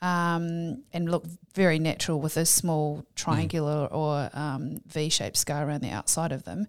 um, 0.04 0.82
and 0.92 1.10
look 1.10 1.24
very 1.54 1.78
natural 1.78 2.20
with 2.20 2.36
a 2.36 2.44
small 2.44 3.06
triangular 3.14 3.88
mm. 3.88 3.94
or 3.94 4.28
um, 4.34 4.82
V-shaped 4.86 5.36
scar 5.36 5.66
around 5.66 5.80
the 5.80 5.88
outside 5.88 6.30
of 6.30 6.44
them. 6.44 6.66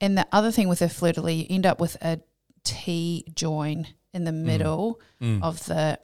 And 0.00 0.16
the 0.16 0.26
other 0.32 0.50
thing 0.50 0.66
with 0.66 0.80
a 0.80 0.88
fleur 0.88 1.12
de 1.12 1.20
lis, 1.20 1.36
you 1.36 1.46
end 1.50 1.66
up 1.66 1.78
with 1.78 1.98
a 2.00 2.20
T 2.64 3.26
join 3.34 3.86
in 4.14 4.24
the 4.24 4.30
mm. 4.30 4.44
middle 4.44 4.98
mm. 5.20 5.42
of 5.42 5.62
the 5.66 6.00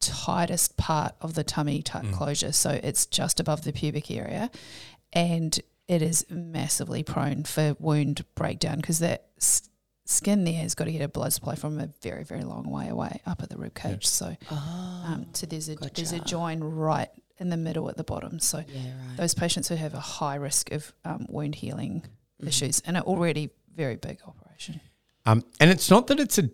tightest 0.00 0.76
part 0.76 1.14
of 1.20 1.34
the 1.34 1.44
tummy 1.44 1.80
tuck 1.80 2.02
mm. 2.02 2.12
closure. 2.12 2.50
So 2.50 2.70
it's 2.82 3.06
just 3.06 3.38
above 3.38 3.62
the 3.62 3.72
pubic 3.72 4.10
area, 4.10 4.50
and 5.12 5.56
it 5.86 6.02
is 6.02 6.26
massively 6.28 7.04
prone 7.04 7.44
for 7.44 7.76
wound 7.78 8.24
breakdown 8.34 8.78
because 8.78 8.98
that 8.98 9.26
skin 10.06 10.44
there 10.44 10.54
has 10.54 10.74
got 10.74 10.84
to 10.84 10.92
get 10.92 11.02
a 11.02 11.08
blood 11.08 11.32
supply 11.32 11.54
from 11.54 11.78
a 11.78 11.88
very 12.02 12.24
very 12.24 12.42
long 12.42 12.70
way 12.70 12.88
away 12.88 13.20
up 13.26 13.42
at 13.42 13.50
the 13.50 13.56
rib 13.56 13.74
cage. 13.74 14.04
Yeah. 14.04 14.08
So, 14.08 14.36
oh, 14.50 15.04
um, 15.06 15.26
so 15.34 15.46
there's 15.46 15.68
a 15.68 15.76
gotcha. 15.76 15.94
there's 15.94 16.12
a 16.12 16.20
join 16.20 16.60
right 16.60 17.10
in 17.38 17.50
the 17.50 17.56
middle 17.56 17.88
at 17.90 17.96
the 17.96 18.04
bottom. 18.04 18.38
So 18.38 18.64
yeah, 18.68 18.80
right. 18.80 19.16
those 19.16 19.34
patients 19.34 19.68
who 19.68 19.74
have 19.74 19.94
a 19.94 20.00
high 20.00 20.36
risk 20.36 20.72
of 20.72 20.92
um, 21.04 21.26
wound 21.28 21.56
healing 21.56 22.02
mm-hmm. 22.02 22.48
issues 22.48 22.80
and 22.86 22.96
are 22.96 23.02
already 23.02 23.50
very 23.74 23.96
big 23.96 24.20
operation. 24.26 24.80
Um, 25.26 25.44
and 25.60 25.70
it's 25.70 25.90
not 25.90 26.06
that 26.06 26.20
it's 26.20 26.38
a 26.38 26.48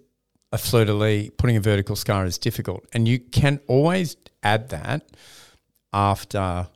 a 0.53 0.59
fleur 0.59 0.85
de 0.85 0.93
lis, 0.93 1.31
putting 1.39 1.57
a 1.57 1.61
vertical 1.61 1.97
scar 1.97 2.27
is 2.27 2.37
difficult, 2.37 2.85
and 2.93 3.09
you 3.09 3.19
can 3.19 3.59
always 3.69 4.17
add 4.43 4.69
that 4.69 5.09
after 5.93 6.69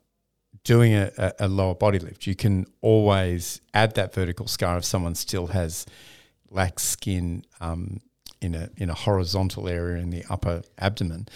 doing 0.64 0.94
a, 0.94 1.12
a, 1.16 1.32
a 1.40 1.48
lower 1.48 1.74
body 1.74 1.98
lift. 1.98 2.26
You 2.26 2.34
can 2.34 2.66
always 2.80 3.60
add 3.72 3.94
that 3.94 4.12
vertical 4.14 4.48
scar 4.48 4.78
if 4.78 4.84
someone 4.84 5.14
still 5.14 5.48
has 5.48 5.86
lack 6.50 6.78
skin 6.78 7.44
um, 7.60 8.00
in 8.40 8.54
a 8.54 8.70
in 8.76 8.90
a 8.90 8.94
horizontal 8.94 9.68
area 9.68 10.02
in 10.02 10.10
the 10.10 10.24
upper 10.30 10.62
abdomen. 10.78 11.28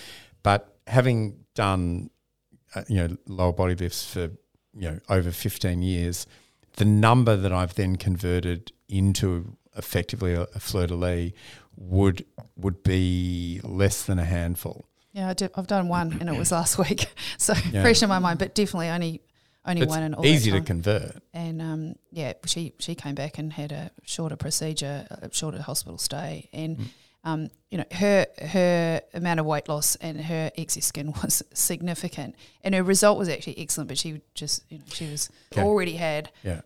But 0.43 0.77
having 0.87 1.45
done 1.55 2.11
uh, 2.75 2.83
you 2.89 2.97
know 2.97 3.17
lower 3.27 3.53
body 3.53 3.75
lifts 3.75 4.05
for 4.13 4.31
you 4.75 4.91
know 4.91 4.99
over 5.09 5.31
15 5.31 5.83
years, 5.83 6.27
the 6.77 6.85
number 6.85 7.37
that 7.37 7.53
I've 7.53 7.75
then 7.75 7.97
converted 7.97 8.73
into 8.89 9.57
effectively 9.77 10.35
a, 10.35 10.43
a 10.55 10.61
fleur 10.61 10.87
de 10.87 10.95
lis 10.95 11.33
would 11.77 12.25
would 12.57 12.83
be 12.83 13.61
less 13.65 14.05
than 14.05 14.19
a 14.19 14.25
handful. 14.25 14.85
Yeah, 15.13 15.29
I 15.29 15.35
I've 15.57 15.67
done 15.67 15.89
one, 15.89 16.17
and 16.21 16.29
it 16.29 16.37
was 16.37 16.53
last 16.53 16.79
week, 16.79 17.07
so 17.39 17.55
Yeah. 17.73 17.83
fresh 17.83 18.03
in 18.03 18.09
my 18.09 18.19
mind. 18.21 18.39
But 18.39 18.55
definitely 18.55 18.89
only 18.89 19.21
only 19.65 19.83
It's 19.83 19.91
one 19.91 20.03
in 20.03 20.15
all 20.15 20.25
easy 20.27 20.51
to 20.53 20.61
convert. 20.61 21.23
and 21.35 21.61
um, 21.61 21.95
yeah, 22.11 22.33
she 22.47 22.73
she 22.79 22.95
came 22.95 23.15
back 23.15 23.39
and 23.39 23.53
had 23.53 23.73
a 23.73 23.91
shorter 24.05 24.37
procedure, 24.37 25.07
a 25.11 25.29
shorter 25.33 25.61
hospital 25.63 25.99
stay, 25.99 26.49
and 26.53 26.79
Mm. 26.79 26.85
um, 27.25 27.51
you 27.71 27.79
know 27.79 27.85
her 27.93 28.27
her 28.41 29.03
amount 29.13 29.39
of 29.41 29.47
weight 29.47 29.69
loss 29.69 29.97
and 29.97 30.21
her 30.23 30.51
excess 30.57 30.87
skin 30.87 31.13
was 31.23 31.43
significant, 31.53 32.37
and 32.65 32.75
her 32.75 32.83
result 32.83 33.19
was 33.19 33.29
actually 33.29 33.59
excellent. 33.59 33.89
But 33.89 33.99
she 33.99 34.23
just 34.35 34.65
you 34.71 34.79
know 34.79 34.85
she 34.93 35.11
was 35.11 35.29
Okay. 35.53 35.63
already 35.63 35.97
had 35.97 36.31
Yeah. 36.43 36.63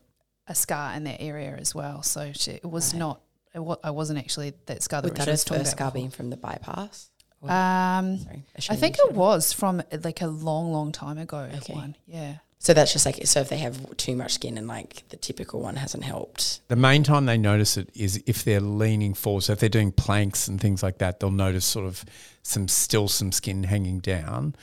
a 0.46 0.54
scar 0.54 0.94
in 0.94 1.04
that 1.04 1.20
area 1.20 1.57
as 1.59 1.74
well, 1.74 2.02
so 2.02 2.33
she, 2.33 2.52
it 2.52 2.64
was 2.70 2.92
Right. 2.94 2.98
not. 3.00 3.20
It 3.54 3.61
wa- 3.61 3.78
I 3.85 3.90
wasn't 3.90 4.18
actually 4.18 4.52
that 4.66 4.83
scar 4.83 5.02
that 5.02 5.09
Would 5.11 5.18
she 5.18 5.24
that 5.24 5.30
was 5.33 5.42
have 5.42 5.48
first 5.59 5.61
about 5.72 5.76
scar 5.76 5.90
before. 5.90 6.02
been 6.02 6.11
from 6.11 6.30
the 6.30 6.37
bypass? 6.37 7.11
Um, 7.42 8.18
Sorry, 8.18 8.44
I 8.70 8.76
think 8.76 8.96
it 8.98 9.12
was 9.12 9.52
from 9.52 9.83
like 10.02 10.22
a 10.22 10.26
long, 10.26 10.72
long 10.72 10.92
time 10.92 11.18
ago. 11.18 11.48
Okay. 11.57 11.74
One, 11.74 11.94
yeah. 12.07 12.37
So 12.64 12.72
that's 12.72 12.94
just 12.94 13.05
like 13.05 13.27
so 13.27 13.40
if 13.40 13.50
they 13.50 13.59
have 13.59 13.94
too 13.98 14.16
much 14.16 14.33
skin 14.33 14.57
and 14.57 14.66
like 14.66 15.07
the 15.11 15.18
typical 15.18 15.61
one 15.61 15.77
hasn't 15.77 16.03
helped. 16.03 16.66
The 16.68 16.77
main 16.77 17.03
time 17.03 17.27
they 17.27 17.37
notice 17.37 17.77
it 17.77 17.90
is 17.94 18.22
if 18.24 18.42
they're 18.42 18.59
leaning 18.59 19.12
forward. 19.12 19.42
So 19.42 19.53
if 19.53 19.59
they're 19.59 19.68
doing 19.68 19.92
planks 19.92 20.48
and 20.48 20.59
things 20.59 20.83
like 20.83 20.96
that, 20.96 21.20
they'll 21.20 21.31
notice 21.31 21.66
sort 21.66 21.85
of 21.85 22.07
some 22.42 22.66
still 22.68 23.07
some 23.07 23.33
skin 23.33 23.64
hanging 23.64 23.98
down. 23.98 24.57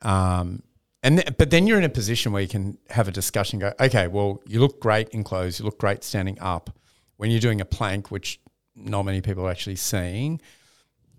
Um, 0.00 0.62
and 1.02 1.18
th- 1.18 1.36
but 1.36 1.50
then 1.50 1.66
you're 1.66 1.76
in 1.76 1.84
a 1.84 1.90
position 1.90 2.32
where 2.32 2.40
you 2.40 2.48
can 2.48 2.78
have 2.88 3.08
a 3.08 3.12
discussion. 3.12 3.58
Go, 3.58 3.74
okay, 3.78 4.06
well, 4.06 4.40
you 4.46 4.58
look 4.58 4.80
great 4.80 5.10
in 5.10 5.22
clothes. 5.22 5.58
You 5.58 5.66
look 5.66 5.78
great 5.78 6.04
standing 6.04 6.38
up. 6.40 6.70
When 7.18 7.30
you're 7.30 7.40
doing 7.40 7.60
a 7.60 7.66
plank, 7.66 8.10
which 8.10 8.40
not 8.74 9.02
many 9.02 9.20
people 9.20 9.46
are 9.46 9.50
actually 9.50 9.76
seeing, 9.76 10.40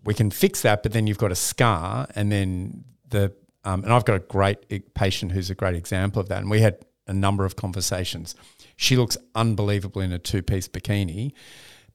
we 0.03 0.15
can 0.15 0.31
fix 0.31 0.63
that. 0.63 0.81
But 0.81 0.91
then 0.91 1.05
you've 1.05 1.19
got 1.19 1.31
a 1.31 1.35
scar, 1.35 2.07
and 2.15 2.31
then 2.31 2.85
the 3.07 3.31
um, 3.65 3.83
and 3.83 3.91
I've 3.93 4.05
got 4.05 4.15
a 4.15 4.19
great 4.19 4.93
patient 4.93 5.31
who's 5.31 5.49
a 5.49 5.55
great 5.55 5.75
example 5.75 6.21
of 6.21 6.29
that. 6.29 6.39
And 6.41 6.49
we 6.49 6.61
had 6.61 6.77
a 7.07 7.13
number 7.13 7.45
of 7.45 7.55
conversations. 7.55 8.35
She 8.77 8.95
looks 8.95 9.17
unbelievable 9.35 10.01
in 10.01 10.11
a 10.13 10.19
two 10.19 10.41
piece 10.41 10.67
bikini, 10.67 11.33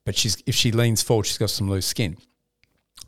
but 0.05 0.17
she's 0.17 0.43
if 0.47 0.55
she 0.55 0.71
leans 0.73 1.03
forward, 1.03 1.25
she's 1.25 1.39
got 1.39 1.51
some 1.51 1.71
loose 1.71 1.87
skin. 1.87 2.17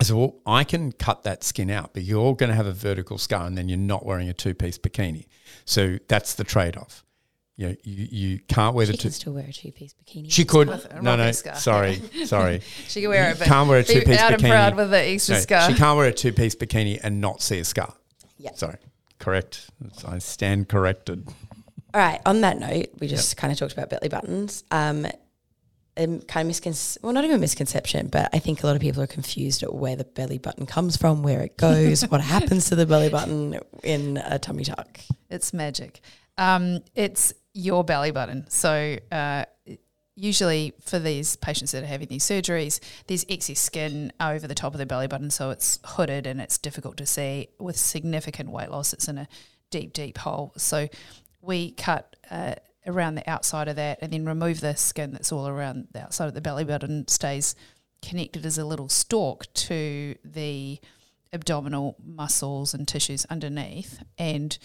I 0.00 0.04
said, 0.04 0.16
well, 0.16 0.36
I 0.46 0.64
can 0.64 0.92
cut 0.92 1.22
that 1.22 1.42
skin 1.42 1.70
out, 1.70 1.94
but 1.94 2.02
you're 2.02 2.34
going 2.36 2.50
to 2.50 2.54
have 2.56 2.66
a 2.66 2.72
vertical 2.72 3.16
scar, 3.18 3.46
and 3.46 3.56
then 3.56 3.68
you're 3.68 3.78
not 3.78 4.04
wearing 4.04 4.28
a 4.28 4.34
two 4.34 4.54
piece 4.54 4.78
bikini. 4.78 5.26
So 5.64 5.98
that's 6.08 6.34
the 6.34 6.44
trade 6.44 6.76
off. 6.76 7.02
You, 7.58 7.68
know, 7.68 7.76
you 7.84 8.08
you 8.10 8.38
can't 8.48 8.74
wear 8.74 8.84
the 8.84 8.92
She 8.92 8.98
two. 8.98 9.02
can 9.04 9.12
still 9.12 9.32
wear 9.32 9.46
a 9.48 9.52
two 9.52 9.72
piece 9.72 9.94
bikini. 9.94 10.30
She 10.30 10.44
could. 10.44 10.68
No, 11.02 11.16
no. 11.16 11.32
scar. 11.32 11.54
Sorry, 11.56 11.96
sorry. 12.26 12.60
She 12.88 13.00
can 13.00 13.08
wear 13.10 13.30
it, 13.30 13.38
but 13.38 13.46
can't 13.48 13.68
wear 13.68 13.78
a 13.78 13.84
two-piece 13.84 14.18
out 14.18 14.32
and 14.34 14.42
bikini. 14.42 14.48
proud 14.50 14.74
with 14.76 14.90
the 14.90 14.98
extra 15.00 15.36
No, 15.36 15.40
scar. 15.40 15.70
She 15.70 15.76
can't 15.76 15.96
wear 15.96 16.08
a 16.08 16.12
two 16.12 16.32
piece 16.34 16.54
bikini 16.54 17.00
and 17.02 17.20
not 17.20 17.40
see 17.40 17.58
a 17.58 17.64
scar. 17.64 17.94
Yeah. 18.38 18.52
Sorry. 18.54 18.76
Correct. 19.18 19.70
I 20.06 20.18
stand 20.18 20.68
corrected. 20.68 21.26
All 21.94 22.00
right. 22.00 22.20
On 22.26 22.42
that 22.42 22.58
note, 22.58 22.88
we 23.00 23.08
just 23.08 23.36
kind 23.36 23.52
of 23.52 23.58
talked 23.58 23.72
about 23.72 23.88
belly 23.88 24.08
buttons. 24.08 24.64
Um, 24.70 25.06
um, 25.98 26.20
kind 26.20 26.50
of 26.50 26.54
miscon 26.54 26.98
well, 27.02 27.12
not 27.12 27.24
even 27.24 27.40
misconception, 27.40 28.08
but 28.08 28.28
I 28.34 28.38
think 28.38 28.62
a 28.62 28.66
lot 28.66 28.76
of 28.76 28.82
people 28.82 29.02
are 29.02 29.06
confused 29.06 29.62
at 29.62 29.74
where 29.74 29.96
the 29.96 30.04
belly 30.04 30.38
button 30.38 30.66
comes 30.66 30.96
from, 30.96 31.22
where 31.22 31.40
it 31.40 31.56
goes, 31.56 32.02
what 32.02 32.20
happens 32.34 32.68
to 32.68 32.76
the 32.76 32.84
belly 32.84 33.08
button 33.08 33.58
in 33.82 34.18
a 34.18 34.38
tummy 34.38 34.64
tuck. 34.64 35.00
It's 35.30 35.54
magic. 35.54 36.00
Um, 36.36 36.80
it's 36.94 37.32
your 37.54 37.82
belly 37.82 38.10
button. 38.10 38.44
So 38.50 38.98
uh, 39.10 39.46
usually 40.16 40.72
for 40.80 40.98
these 40.98 41.36
patients 41.36 41.72
that 41.72 41.84
are 41.84 41.86
having 41.86 42.08
these 42.08 42.24
surgeries, 42.24 42.80
there's 43.06 43.24
excess 43.28 43.60
skin 43.60 44.12
over 44.20 44.48
the 44.48 44.54
top 44.54 44.72
of 44.72 44.78
the 44.78 44.86
belly 44.86 45.06
button, 45.06 45.30
so 45.30 45.50
it's 45.50 45.78
hooded 45.84 46.26
and 46.26 46.40
it's 46.40 46.58
difficult 46.58 46.96
to 46.96 47.06
see. 47.06 47.48
With 47.60 47.76
significant 47.76 48.50
weight 48.50 48.70
loss, 48.70 48.92
it's 48.92 49.08
in 49.08 49.18
a 49.18 49.28
deep, 49.70 49.92
deep 49.92 50.18
hole. 50.18 50.52
So 50.56 50.88
we 51.40 51.72
cut. 51.72 52.16
Uh, 52.30 52.54
around 52.88 53.16
the 53.16 53.28
outside 53.28 53.66
of 53.66 53.74
that 53.74 53.98
and 54.00 54.12
then 54.12 54.24
remove 54.24 54.60
the 54.60 54.76
skin 54.76 55.10
that's 55.10 55.32
all 55.32 55.48
around 55.48 55.88
the 55.92 56.00
outside 56.00 56.28
of 56.28 56.34
the 56.34 56.40
belly 56.40 56.62
button 56.62 57.06
stays 57.08 57.56
connected 58.00 58.46
as 58.46 58.58
a 58.58 58.64
little 58.64 58.88
stalk 58.88 59.52
to 59.54 60.14
the 60.24 60.78
abdominal 61.32 61.96
muscles 62.04 62.72
and 62.72 62.86
tissues 62.86 63.24
underneath 63.26 64.02
and 64.18 64.58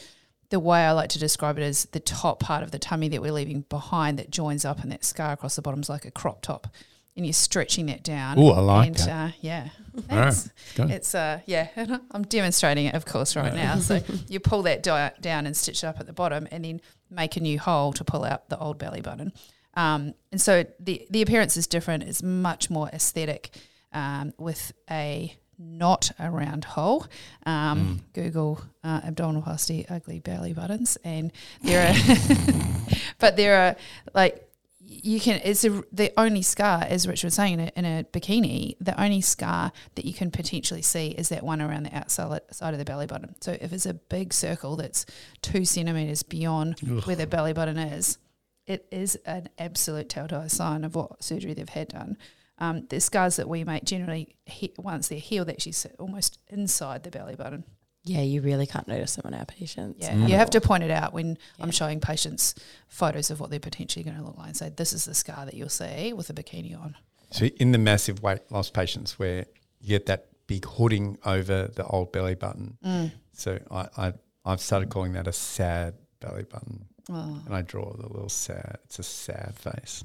the 0.51 0.59
way 0.59 0.85
I 0.85 0.91
like 0.91 1.09
to 1.11 1.19
describe 1.19 1.57
it 1.57 1.63
is 1.63 1.85
the 1.93 1.99
top 1.99 2.39
part 2.39 2.61
of 2.61 2.71
the 2.71 2.77
tummy 2.77 3.07
that 3.09 3.21
we're 3.21 3.31
leaving 3.31 3.61
behind 3.69 4.19
that 4.19 4.29
joins 4.29 4.65
up 4.65 4.83
and 4.83 4.91
that 4.91 5.03
scar 5.03 5.31
across 5.31 5.55
the 5.55 5.61
bottom 5.61 5.79
is 5.79 5.89
like 5.89 6.05
a 6.05 6.11
crop 6.11 6.41
top. 6.41 6.67
And 7.15 7.25
you're 7.25 7.33
stretching 7.33 7.87
that 7.87 8.03
down. 8.03 8.39
Ooh, 8.39 8.49
I 8.49 8.59
like 8.59 8.87
and, 8.87 8.95
that. 8.97 9.09
Uh, 9.09 9.31
yeah. 9.41 9.69
All 10.09 10.17
right, 10.17 10.33
Thanks. 10.33 10.49
good. 10.75 10.91
It's 10.91 11.13
uh 11.13 11.41
yeah, 11.45 11.67
I'm 12.11 12.23
demonstrating 12.23 12.85
it 12.85 12.95
of 12.95 13.05
course 13.05 13.35
right 13.35 13.53
now. 13.53 13.79
So 13.79 13.99
you 14.27 14.39
pull 14.39 14.61
that 14.63 14.83
di- 14.83 15.11
down 15.19 15.45
and 15.45 15.55
stitch 15.55 15.83
it 15.83 15.87
up 15.87 15.99
at 15.99 16.05
the 16.05 16.13
bottom 16.13 16.47
and 16.51 16.63
then 16.63 16.81
make 17.09 17.35
a 17.35 17.41
new 17.41 17.59
hole 17.59 17.91
to 17.93 18.05
pull 18.05 18.23
out 18.23 18.47
the 18.49 18.57
old 18.57 18.77
belly 18.77 19.01
button. 19.01 19.33
Um, 19.73 20.13
and 20.31 20.39
so 20.39 20.65
the 20.79 21.05
the 21.09 21.21
appearance 21.21 21.57
is 21.57 21.67
different. 21.67 22.03
It's 22.03 22.23
much 22.23 22.69
more 22.69 22.89
aesthetic 22.93 23.51
um, 23.91 24.33
with 24.37 24.71
a 24.89 25.35
not 25.61 26.11
a 26.19 26.29
round 26.29 26.65
hole. 26.65 27.05
Um, 27.45 28.01
Google 28.13 28.61
uh, 28.83 29.01
abdominoplasty 29.01 29.89
ugly 29.89 30.19
belly 30.19 30.53
buttons, 30.53 30.97
and 31.03 31.31
there 31.61 31.87
are, 31.87 32.87
but 33.19 33.37
there 33.37 33.55
are 33.55 33.75
like 34.13 34.47
you 34.91 35.19
can. 35.19 35.39
It's 35.43 35.63
a, 35.63 35.83
the 35.91 36.11
only 36.17 36.41
scar, 36.41 36.83
as 36.87 37.07
Richard 37.07 37.27
was 37.27 37.35
saying, 37.35 37.53
in 37.53 37.59
a, 37.59 37.71
in 37.75 37.85
a 37.85 38.03
bikini. 38.03 38.75
The 38.81 39.01
only 39.01 39.21
scar 39.21 39.71
that 39.95 40.05
you 40.05 40.13
can 40.13 40.31
potentially 40.31 40.81
see 40.81 41.09
is 41.09 41.29
that 41.29 41.43
one 41.43 41.61
around 41.61 41.83
the 41.83 41.95
outside 41.95 42.41
side 42.51 42.73
of 42.73 42.79
the 42.79 42.85
belly 42.85 43.07
button. 43.07 43.35
So 43.41 43.57
if 43.59 43.71
it's 43.71 43.85
a 43.85 43.93
big 43.93 44.33
circle 44.33 44.75
that's 44.75 45.05
two 45.41 45.65
centimeters 45.65 46.23
beyond 46.23 46.79
where 47.05 47.15
the 47.15 47.27
belly 47.27 47.53
button 47.53 47.77
is, 47.77 48.17
it 48.67 48.85
is 48.91 49.15
an 49.25 49.49
absolute 49.57 50.09
telltale 50.09 50.49
sign 50.49 50.83
of 50.83 50.95
what 50.95 51.23
surgery 51.23 51.53
they've 51.53 51.69
had 51.69 51.89
done. 51.89 52.17
Um, 52.61 52.85
the 52.89 53.01
scars 53.01 53.35
that 53.37 53.49
we 53.49 53.63
make 53.63 53.83
generally, 53.85 54.35
he, 54.45 54.71
once 54.77 55.07
they're 55.07 55.17
healed, 55.19 55.47
they 55.47 55.53
actually 55.53 55.71
sit 55.73 55.95
almost 55.99 56.37
inside 56.47 57.03
the 57.03 57.09
belly 57.09 57.35
button. 57.35 57.63
Yeah, 58.03 58.21
you 58.21 58.41
really 58.41 58.65
can't 58.67 58.87
notice 58.87 59.15
them 59.15 59.25
on 59.25 59.33
our 59.33 59.45
patients. 59.45 59.97
Yeah, 59.99 60.13
Mm. 60.13 60.29
you 60.29 60.35
have 60.35 60.49
to 60.51 60.61
point 60.61 60.83
it 60.83 60.91
out 60.91 61.11
when 61.11 61.37
I'm 61.59 61.71
showing 61.71 61.99
patients 61.99 62.55
photos 62.87 63.31
of 63.31 63.39
what 63.39 63.49
they're 63.49 63.59
potentially 63.59 64.03
going 64.03 64.17
to 64.17 64.23
look 64.23 64.37
like 64.37 64.47
and 64.47 64.57
say, 64.57 64.69
this 64.69 64.93
is 64.93 65.05
the 65.05 65.13
scar 65.13 65.45
that 65.45 65.55
you'll 65.55 65.69
see 65.69 66.13
with 66.13 66.29
a 66.29 66.33
bikini 66.33 66.79
on. 66.79 66.95
So 67.31 67.45
in 67.45 67.71
the 67.71 67.77
massive 67.77 68.21
weight 68.21 68.41
loss 68.51 68.69
patients 68.69 69.17
where 69.17 69.45
you 69.79 69.89
get 69.89 70.05
that 70.07 70.27
big 70.47 70.65
hooding 70.65 71.17
over 71.25 71.67
the 71.75 71.85
old 71.85 72.11
belly 72.11 72.35
button. 72.35 72.77
Mm. 72.85 73.11
So 73.33 73.59
I, 73.71 73.87
I 73.97 74.13
I've 74.45 74.61
started 74.61 74.89
calling 74.89 75.13
that 75.13 75.27
a 75.27 75.33
sad 75.33 75.95
belly 76.19 76.43
button. 76.43 76.85
Oh. 77.09 77.41
And 77.45 77.55
I 77.55 77.61
draw 77.61 77.91
the 77.93 78.07
little 78.07 78.29
sad 78.29 78.77
it's 78.85 78.99
a 78.99 79.03
sad 79.03 79.55
face. 79.55 80.03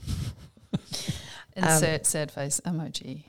Insert 1.57 2.07
sad 2.07 2.31
face 2.31 2.61
emoji. 2.65 3.25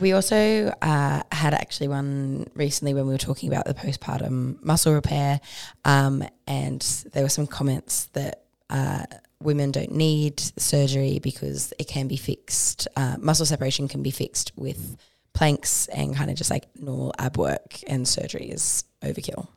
We 0.00 0.12
also 0.12 0.72
uh, 0.82 1.22
had 1.32 1.54
actually 1.54 1.88
one 1.88 2.46
recently 2.54 2.94
when 2.94 3.06
we 3.06 3.12
were 3.12 3.18
talking 3.18 3.50
about 3.50 3.66
the 3.66 3.74
postpartum 3.74 4.62
muscle 4.62 4.92
repair, 4.92 5.40
um, 5.84 6.24
and 6.46 6.80
there 7.12 7.22
were 7.22 7.30
some 7.30 7.46
comments 7.46 8.06
that 8.12 8.44
uh, 8.68 9.04
women 9.40 9.70
don't 9.70 9.92
need 9.92 10.40
surgery 10.58 11.18
because 11.18 11.72
it 11.78 11.88
can 11.88 12.08
be 12.08 12.16
fixed. 12.16 12.88
Uh, 12.96 13.16
muscle 13.18 13.46
separation 13.46 13.88
can 13.88 14.02
be 14.02 14.10
fixed 14.10 14.52
with 14.56 14.96
planks 15.32 15.86
and 15.88 16.16
kind 16.16 16.30
of 16.30 16.36
just 16.36 16.50
like 16.50 16.64
normal 16.74 17.14
ab 17.18 17.38
work, 17.38 17.78
and 17.86 18.06
surgery 18.06 18.50
is 18.50 18.84
overkill. 19.02 19.48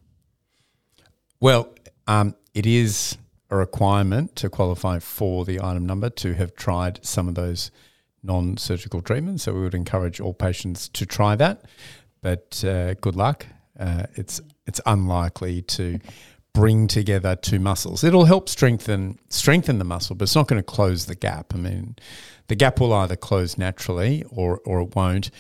Well, 1.42 1.70
um, 2.08 2.36
it 2.54 2.66
is 2.66 3.18
a 3.50 3.58
requirement 3.58 4.36
to 4.36 4.50
qualify 4.50 5.00
for 5.00 5.46
the 5.46 5.60
item 5.60 5.86
number 5.86 6.10
to 6.10 6.34
have 6.34 6.56
tried 6.56 7.04
some 7.04 7.28
of 7.28 7.36
those 7.36 7.72
non-surgical 8.22 9.02
treatments. 9.02 9.44
So 9.44 9.54
we 9.54 9.62
would 9.62 9.74
encourage 9.74 10.20
all 10.20 10.34
patients 10.34 10.90
to 10.90 11.06
try 11.06 11.36
that. 11.36 11.66
But 12.22 12.64
uh, 12.64 12.96
good 12.96 13.16
luck. 13.16 13.46
Uh, 13.80 14.04
it's 14.16 14.42
it's 14.68 14.82
unlikely 14.86 15.62
to 15.64 16.00
bring 16.54 16.88
together 16.88 17.36
two 17.36 17.60
muscles. 17.60 18.04
It'll 18.04 18.26
help 18.26 18.50
strengthen 18.50 19.20
strengthen 19.30 19.80
the 19.80 19.86
muscle, 19.86 20.16
but 20.16 20.24
it's 20.24 20.36
not 20.36 20.48
going 20.48 20.62
to 20.62 20.64
close 20.64 21.06
the 21.06 21.16
gap. 21.16 21.54
I 21.54 21.58
mean, 21.58 21.96
the 22.48 22.56
gap 22.56 22.80
will 22.80 22.94
either 22.94 23.16
close 23.16 23.58
naturally 23.58 24.26
or 24.30 24.60
or 24.66 24.82
it 24.82 24.96
won't. 24.96 25.32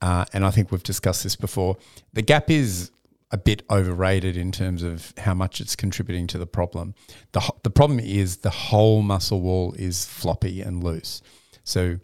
Uh, 0.00 0.24
and 0.32 0.44
I 0.44 0.50
think 0.50 0.70
we've 0.70 0.82
discussed 0.82 1.24
this 1.24 1.34
before. 1.34 1.76
The 2.12 2.22
gap 2.22 2.50
is 2.50 2.92
a 3.30 3.36
bit 3.36 3.62
overrated 3.70 4.36
in 4.36 4.50
terms 4.52 4.82
of 4.82 5.12
how 5.18 5.34
much 5.34 5.60
it's 5.60 5.76
contributing 5.76 6.26
to 6.28 6.38
the 6.38 6.46
problem. 6.46 6.94
The, 7.32 7.52
the 7.62 7.70
problem 7.70 8.00
is 8.00 8.38
the 8.38 8.50
whole 8.50 9.02
muscle 9.02 9.40
wall 9.40 9.74
is 9.78 10.06
floppy 10.06 10.62
and 10.62 10.82
loose. 10.82 11.20
So 11.64 11.98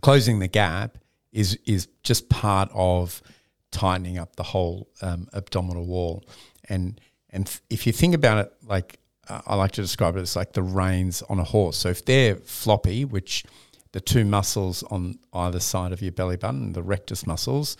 closing 0.00 0.40
the 0.40 0.48
gap 0.48 0.98
is 1.32 1.58
is 1.66 1.88
just 2.02 2.28
part 2.28 2.70
of 2.72 3.22
tightening 3.70 4.18
up 4.18 4.36
the 4.36 4.42
whole 4.42 4.88
um, 5.02 5.28
abdominal 5.32 5.86
wall. 5.86 6.24
And 6.68 7.00
and 7.30 7.60
if 7.70 7.86
you 7.86 7.92
think 7.92 8.14
about 8.14 8.38
it, 8.46 8.52
like 8.64 8.98
uh, 9.28 9.42
I 9.46 9.54
like 9.54 9.72
to 9.72 9.82
describe 9.82 10.16
it 10.16 10.20
as 10.20 10.34
like 10.34 10.54
the 10.54 10.62
reins 10.62 11.22
on 11.28 11.38
a 11.38 11.44
horse. 11.44 11.76
So 11.76 11.88
if 11.90 12.04
they're 12.04 12.36
floppy, 12.36 13.04
which 13.04 13.44
the 13.92 14.00
two 14.00 14.24
muscles 14.24 14.82
on 14.84 15.18
either 15.32 15.60
side 15.60 15.92
of 15.92 16.02
your 16.02 16.12
belly 16.12 16.36
button, 16.36 16.72
the 16.72 16.82
rectus 16.82 17.26
muscles, 17.26 17.76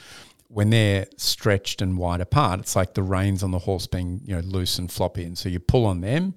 when 0.49 0.71
they're 0.71 1.07
stretched 1.17 1.83
and 1.83 1.99
wide 1.99 2.21
apart, 2.21 2.61
it's 2.61 2.77
like 2.77 2.95
the 2.95 3.03
reins 3.03 3.43
on 3.43 3.51
the 3.51 3.59
horse 3.59 3.87
being 3.87 4.21
you 4.25 4.35
know 4.35 4.43
loose 4.43 4.79
and 4.79 4.91
floppy, 4.91 5.25
and 5.25 5.37
so 5.37 5.49
you 5.49 5.59
pull 5.59 5.87
on 5.87 6.01
them, 6.01 6.35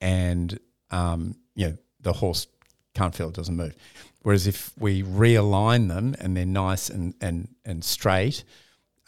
and 0.00 0.58
um, 0.90 1.36
you 1.54 1.68
know 1.68 1.76
the 2.00 2.12
horse 2.14 2.46
can't 2.94 3.14
feel 3.14 3.28
it 3.28 3.34
doesn't 3.34 3.56
move. 3.56 3.74
Whereas 4.22 4.46
if 4.46 4.72
we 4.78 5.02
realign 5.02 5.88
them 5.88 6.14
and 6.20 6.36
they're 6.36 6.46
nice 6.46 6.88
and 6.88 7.14
and 7.20 7.48
and 7.64 7.84
straight, 7.84 8.44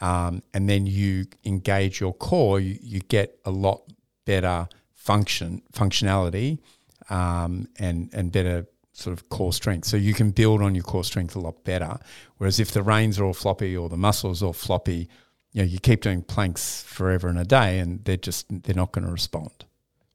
um, 0.01 0.43
and 0.53 0.69
then 0.69 0.85
you 0.85 1.25
engage 1.45 1.99
your 1.99 2.13
core, 2.13 2.59
you, 2.59 2.77
you 2.81 2.99
get 2.99 3.39
a 3.45 3.51
lot 3.51 3.83
better 4.25 4.67
function 4.93 5.61
functionality 5.73 6.59
um, 7.09 7.67
and 7.77 8.09
and 8.13 8.31
better 8.31 8.65
sort 8.95 9.17
of 9.17 9.27
core 9.29 9.51
strength. 9.51 9.85
So 9.87 9.97
you 9.97 10.13
can 10.13 10.31
build 10.31 10.61
on 10.61 10.73
your 10.73 10.83
core 10.83 11.03
strength 11.03 11.35
a 11.35 11.39
lot 11.39 11.63
better. 11.65 11.97
Whereas 12.37 12.59
if 12.59 12.71
the 12.71 12.81
reins 12.81 13.19
are 13.19 13.25
all 13.25 13.33
floppy 13.33 13.75
or 13.75 13.89
the 13.89 13.97
muscles 13.97 14.41
are 14.41 14.47
all 14.47 14.53
floppy, 14.53 15.09
you 15.51 15.61
know, 15.61 15.67
you 15.67 15.79
keep 15.79 16.01
doing 16.01 16.21
planks 16.21 16.81
forever 16.83 17.27
and 17.27 17.37
a 17.37 17.43
day 17.43 17.79
and 17.79 18.03
they're 18.05 18.15
just 18.15 18.45
they're 18.49 18.75
not 18.75 18.93
going 18.93 19.05
to 19.05 19.11
respond. 19.11 19.65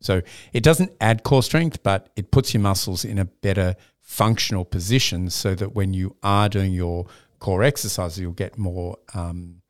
So 0.01 0.23
it 0.55 0.63
doesn't 0.63 0.93
add 1.01 1.25
core 1.25 1.43
strength, 1.43 1.83
but 1.83 2.09
it 2.17 2.31
puts 2.31 2.55
your 2.55 2.63
muscles 2.63 3.05
in 3.05 3.19
a 3.19 3.27
better 3.27 3.77
functional 4.01 4.65
position 4.65 5.29
so 5.29 5.55
that 5.55 5.75
when 5.75 5.93
you 5.93 6.17
are 6.23 6.49
doing 6.49 6.73
your 6.73 7.07
core 7.39 7.63
exercises, 7.63 8.19
you'll 8.19 8.33
get 8.33 8.57
more 8.57 8.97
um, 9.13 9.61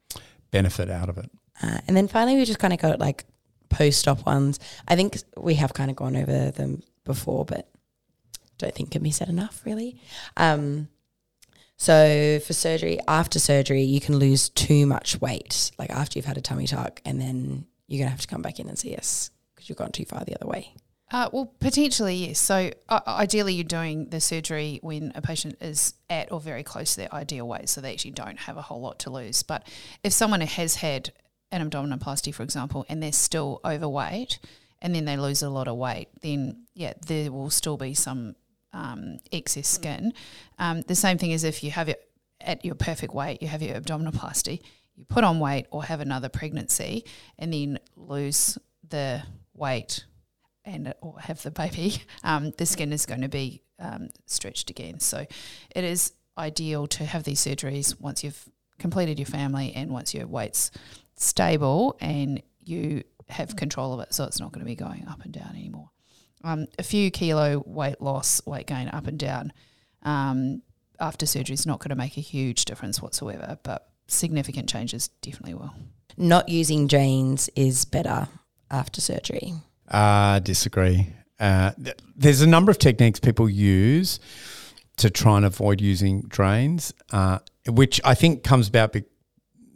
benefit 0.52 0.88
out 0.88 1.08
of 1.08 1.18
it. 1.18 1.30
Uh, 1.60 1.78
and 1.88 1.96
then 1.96 2.06
finally, 2.06 2.36
we 2.36 2.44
just 2.44 2.60
kind 2.60 2.72
of 2.72 2.78
got 2.78 3.00
like 3.00 3.24
post 3.70 4.06
op 4.06 4.24
ones. 4.24 4.60
I 4.86 4.94
think 4.94 5.18
we 5.36 5.56
have 5.56 5.74
kind 5.74 5.90
of 5.90 5.96
gone 5.96 6.16
over 6.16 6.52
them 6.52 6.82
before, 7.04 7.44
but 7.44 7.68
don't 8.60 8.74
think 8.74 8.90
can 8.90 9.02
be 9.02 9.10
said 9.10 9.28
enough, 9.28 9.62
really. 9.64 10.00
Um, 10.36 10.88
so 11.76 12.38
for 12.40 12.52
surgery, 12.52 12.98
after 13.08 13.38
surgery, 13.38 13.82
you 13.82 14.00
can 14.00 14.18
lose 14.18 14.50
too 14.50 14.84
much 14.86 15.20
weight, 15.20 15.70
like 15.78 15.90
after 15.90 16.18
you've 16.18 16.26
had 16.26 16.36
a 16.36 16.42
tummy 16.42 16.66
tuck, 16.66 17.00
and 17.04 17.20
then 17.20 17.66
you're 17.86 18.00
gonna 18.00 18.10
have 18.10 18.20
to 18.20 18.28
come 18.28 18.42
back 18.42 18.60
in 18.60 18.68
and 18.68 18.78
see 18.78 18.94
us 18.94 19.30
because 19.54 19.68
you've 19.68 19.78
gone 19.78 19.92
too 19.92 20.04
far 20.04 20.24
the 20.24 20.34
other 20.34 20.46
way. 20.46 20.74
Uh, 21.12 21.28
well, 21.32 21.52
potentially, 21.58 22.14
yes. 22.14 22.38
So, 22.38 22.70
uh, 22.88 23.00
ideally, 23.06 23.54
you're 23.54 23.64
doing 23.64 24.10
the 24.10 24.20
surgery 24.20 24.78
when 24.82 25.10
a 25.16 25.22
patient 25.22 25.56
is 25.60 25.94
at 26.08 26.30
or 26.30 26.38
very 26.38 26.62
close 26.62 26.94
to 26.94 27.00
their 27.00 27.14
ideal 27.14 27.48
weight, 27.48 27.68
so 27.68 27.80
they 27.80 27.92
actually 27.92 28.12
don't 28.12 28.38
have 28.38 28.56
a 28.56 28.62
whole 28.62 28.80
lot 28.80 29.00
to 29.00 29.10
lose. 29.10 29.42
But 29.42 29.66
if 30.04 30.12
someone 30.12 30.40
has 30.40 30.76
had 30.76 31.12
an 31.50 31.68
abdominoplasty, 31.68 32.32
for 32.32 32.44
example, 32.44 32.86
and 32.88 33.02
they're 33.02 33.10
still 33.10 33.60
overweight, 33.64 34.38
and 34.80 34.94
then 34.94 35.04
they 35.04 35.16
lose 35.16 35.42
a 35.42 35.50
lot 35.50 35.66
of 35.66 35.76
weight, 35.76 36.08
then 36.22 36.64
yeah, 36.74 36.92
there 37.06 37.32
will 37.32 37.50
still 37.50 37.76
be 37.76 37.92
some 37.92 38.36
um, 38.72 39.18
excess 39.32 39.68
skin. 39.68 40.12
Um, 40.58 40.82
the 40.82 40.94
same 40.94 41.18
thing 41.18 41.32
as 41.32 41.44
if 41.44 41.62
you 41.62 41.70
have 41.70 41.88
it 41.88 42.08
at 42.40 42.64
your 42.64 42.74
perfect 42.74 43.14
weight, 43.14 43.42
you 43.42 43.48
have 43.48 43.62
your 43.62 43.78
abdominoplasty, 43.78 44.60
you 44.96 45.04
put 45.04 45.24
on 45.24 45.40
weight 45.40 45.66
or 45.70 45.84
have 45.84 46.00
another 46.00 46.28
pregnancy, 46.28 47.04
and 47.38 47.52
then 47.52 47.78
lose 47.96 48.58
the 48.88 49.22
weight 49.54 50.04
and 50.64 50.94
or 51.00 51.18
have 51.20 51.42
the 51.42 51.50
baby, 51.50 52.02
um, 52.24 52.52
the 52.58 52.66
skin 52.66 52.92
is 52.92 53.06
going 53.06 53.22
to 53.22 53.28
be 53.28 53.62
um, 53.78 54.10
stretched 54.26 54.70
again. 54.70 55.00
So 55.00 55.26
it 55.74 55.84
is 55.84 56.12
ideal 56.36 56.86
to 56.88 57.04
have 57.04 57.24
these 57.24 57.40
surgeries 57.40 57.98
once 58.00 58.22
you've 58.24 58.48
completed 58.78 59.18
your 59.18 59.26
family 59.26 59.72
and 59.74 59.90
once 59.90 60.14
your 60.14 60.26
weight's 60.26 60.70
stable 61.16 61.96
and 62.00 62.42
you 62.62 63.02
have 63.28 63.56
control 63.56 63.94
of 63.94 64.00
it, 64.00 64.14
so 64.14 64.24
it's 64.24 64.40
not 64.40 64.52
going 64.52 64.60
to 64.60 64.66
be 64.66 64.74
going 64.74 65.06
up 65.08 65.22
and 65.22 65.32
down 65.32 65.50
anymore. 65.50 65.90
Um, 66.42 66.66
a 66.78 66.82
few 66.82 67.10
kilo 67.10 67.62
weight 67.66 68.00
loss, 68.00 68.40
weight 68.46 68.66
gain 68.66 68.88
up 68.88 69.06
and 69.06 69.18
down 69.18 69.52
um, 70.02 70.62
after 70.98 71.26
surgery 71.26 71.54
is 71.54 71.66
not 71.66 71.80
going 71.80 71.90
to 71.90 71.96
make 71.96 72.16
a 72.16 72.22
huge 72.22 72.64
difference 72.64 73.02
whatsoever, 73.02 73.58
but 73.62 73.88
significant 74.06 74.68
changes 74.68 75.08
definitely 75.22 75.54
will. 75.54 75.74
Not 76.16 76.48
using 76.48 76.86
drains 76.86 77.48
is 77.56 77.84
better 77.84 78.28
after 78.70 79.00
surgery. 79.00 79.54
Uh, 79.88 80.38
disagree. 80.40 81.08
Uh, 81.38 81.72
th- 81.82 81.96
there's 82.16 82.42
a 82.42 82.46
number 82.46 82.70
of 82.70 82.78
techniques 82.78 83.18
people 83.18 83.48
use 83.48 84.20
to 84.98 85.08
try 85.10 85.36
and 85.36 85.46
avoid 85.46 85.80
using 85.80 86.22
drains, 86.22 86.92
uh, 87.12 87.38
which 87.66 88.00
I 88.04 88.14
think 88.14 88.44
comes 88.44 88.68
about 88.68 88.92
be- 88.92 89.04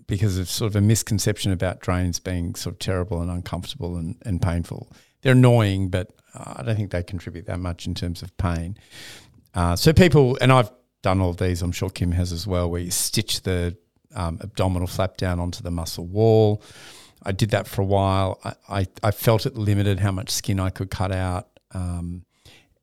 because 0.07 0.37
of 0.37 0.51
sort 0.51 0.71
of 0.71 0.77
a 0.77 0.83
misconception 0.83 1.51
about 1.53 1.81
drains 1.81 2.21
being 2.21 2.55
sort 2.55 2.75
of 2.75 2.79
terrible 2.79 3.23
and 3.23 3.31
uncomfortable 3.31 3.97
and, 3.97 4.17
and 4.27 4.43
painful. 4.43 4.93
They're 5.25 5.33
annoying, 5.33 5.89
but 5.89 6.13
I 6.35 6.63
don't 6.63 6.77
think 6.77 6.91
they 6.91 7.03
contribute 7.03 7.47
that 7.47 7.59
much 7.59 7.87
in 7.87 7.95
terms 7.95 8.23
of 8.23 8.37
pain. 8.37 8.77
Uh, 9.55 9.75
so 9.75 9.93
people, 9.93 10.37
and 10.41 10.53
I've 10.53 10.71
done 11.03 11.21
all 11.21 11.31
of 11.31 11.39
these, 11.39 11.63
I'm 11.63 11.73
sure 11.73 11.89
Kim 11.89 12.13
has 12.13 12.31
as 12.31 12.47
well, 12.47 12.71
where 12.71 12.81
you 12.81 12.91
stitch 12.91 13.43
the 13.43 13.77
um, 14.15 14.39
abdominal 14.43 14.87
flap 14.87 15.17
down 15.17 15.41
onto 15.41 15.63
the 15.63 15.71
muscle 15.71 16.07
wall. 16.07 16.63
I 17.23 17.33
did 17.33 17.51
that 17.51 17.67
for 17.67 17.81
a 17.81 17.87
while. 17.87 18.39
I, 18.45 18.55
I, 18.69 18.87
I 19.03 19.11
felt 19.13 19.47
it 19.47 19.55
limited 19.57 19.99
how 19.99 20.13
much 20.13 20.29
skin 20.31 20.61
I 20.61 20.69
could 20.69 20.91
cut 20.91 21.11
out. 21.11 21.49
Um, 21.73 22.27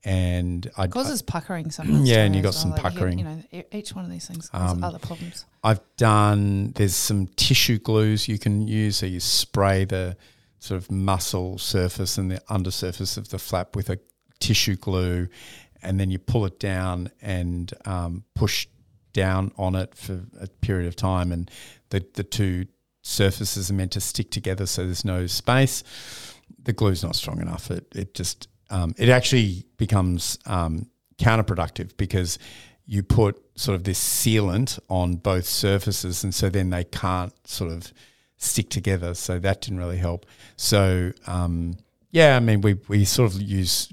and 0.03 0.67
I 0.75 0.87
causes 0.87 1.21
puckering 1.21 1.69
sometimes. 1.69 2.01
Yeah, 2.09 2.23
and 2.23 2.35
you 2.35 2.41
got 2.41 2.49
as 2.49 2.61
some. 2.61 2.71
Like, 2.71 2.81
puckering. 2.81 3.19
You 3.19 3.25
know, 3.25 3.63
each 3.71 3.93
one 3.93 4.03
of 4.03 4.09
these 4.09 4.25
things 4.25 4.49
causes 4.49 4.77
Um, 4.77 4.83
other 4.83 4.97
problems. 4.97 5.45
I've 5.63 5.81
done. 5.97 6.71
There's 6.71 6.95
some 6.95 7.27
tissue 7.35 7.77
glues 7.77 8.27
you 8.27 8.39
can 8.39 8.67
use. 8.67 8.97
So 8.97 9.05
you 9.05 9.19
spray 9.19 9.85
the 9.85 10.17
sort 10.61 10.79
of 10.79 10.91
muscle 10.91 11.57
surface 11.57 12.19
and 12.19 12.29
the 12.29 12.41
undersurface 12.47 13.17
of 13.17 13.29
the 13.29 13.39
flap 13.39 13.75
with 13.75 13.89
a 13.89 13.99
tissue 14.39 14.75
glue, 14.75 15.27
and 15.81 15.99
then 15.99 16.11
you 16.11 16.19
pull 16.19 16.45
it 16.45 16.59
down 16.59 17.09
and 17.19 17.73
um, 17.85 18.23
push 18.35 18.67
down 19.11 19.51
on 19.57 19.75
it 19.75 19.95
for 19.95 20.21
a 20.39 20.47
period 20.47 20.87
of 20.87 20.95
time, 20.95 21.31
and 21.31 21.49
the 21.89 22.05
the 22.13 22.23
two 22.23 22.67
surfaces 23.01 23.71
are 23.71 23.73
meant 23.73 23.91
to 23.91 23.99
stick 23.99 24.29
together, 24.29 24.67
so 24.67 24.85
there's 24.85 25.03
no 25.03 25.25
space. 25.25 25.83
The 26.63 26.73
glue's 26.73 27.03
not 27.03 27.15
strong 27.15 27.41
enough. 27.41 27.71
It 27.71 27.87
it 27.95 28.13
just 28.13 28.47
um, 28.69 28.93
it 28.97 29.09
actually 29.09 29.65
becomes 29.77 30.37
um, 30.45 30.91
counterproductive 31.17 31.97
because 31.97 32.37
you 32.85 33.01
put 33.01 33.41
sort 33.55 33.75
of 33.75 33.83
this 33.83 33.99
sealant 33.99 34.77
on 34.89 35.15
both 35.15 35.45
surfaces, 35.45 36.23
and 36.23 36.35
so 36.35 36.49
then 36.49 36.69
they 36.69 36.83
can't 36.83 37.33
sort 37.47 37.71
of 37.71 37.91
stick 38.41 38.69
together. 38.69 39.13
So 39.13 39.39
that 39.39 39.61
didn't 39.61 39.79
really 39.79 39.97
help. 39.97 40.25
So 40.57 41.13
um, 41.27 41.77
yeah, 42.11 42.35
I 42.35 42.39
mean, 42.39 42.61
we 42.61 42.77
we 42.87 43.05
sort 43.05 43.33
of 43.33 43.41
use 43.41 43.91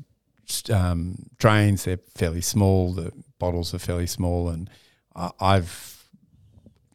um, 0.73 1.27
drains. 1.39 1.85
They're 1.85 2.01
fairly 2.15 2.41
small. 2.41 2.93
The 2.93 3.13
bottles 3.39 3.73
are 3.75 3.79
fairly 3.79 4.07
small, 4.07 4.49
and 4.49 4.69
I, 5.15 5.31
I've 5.41 6.05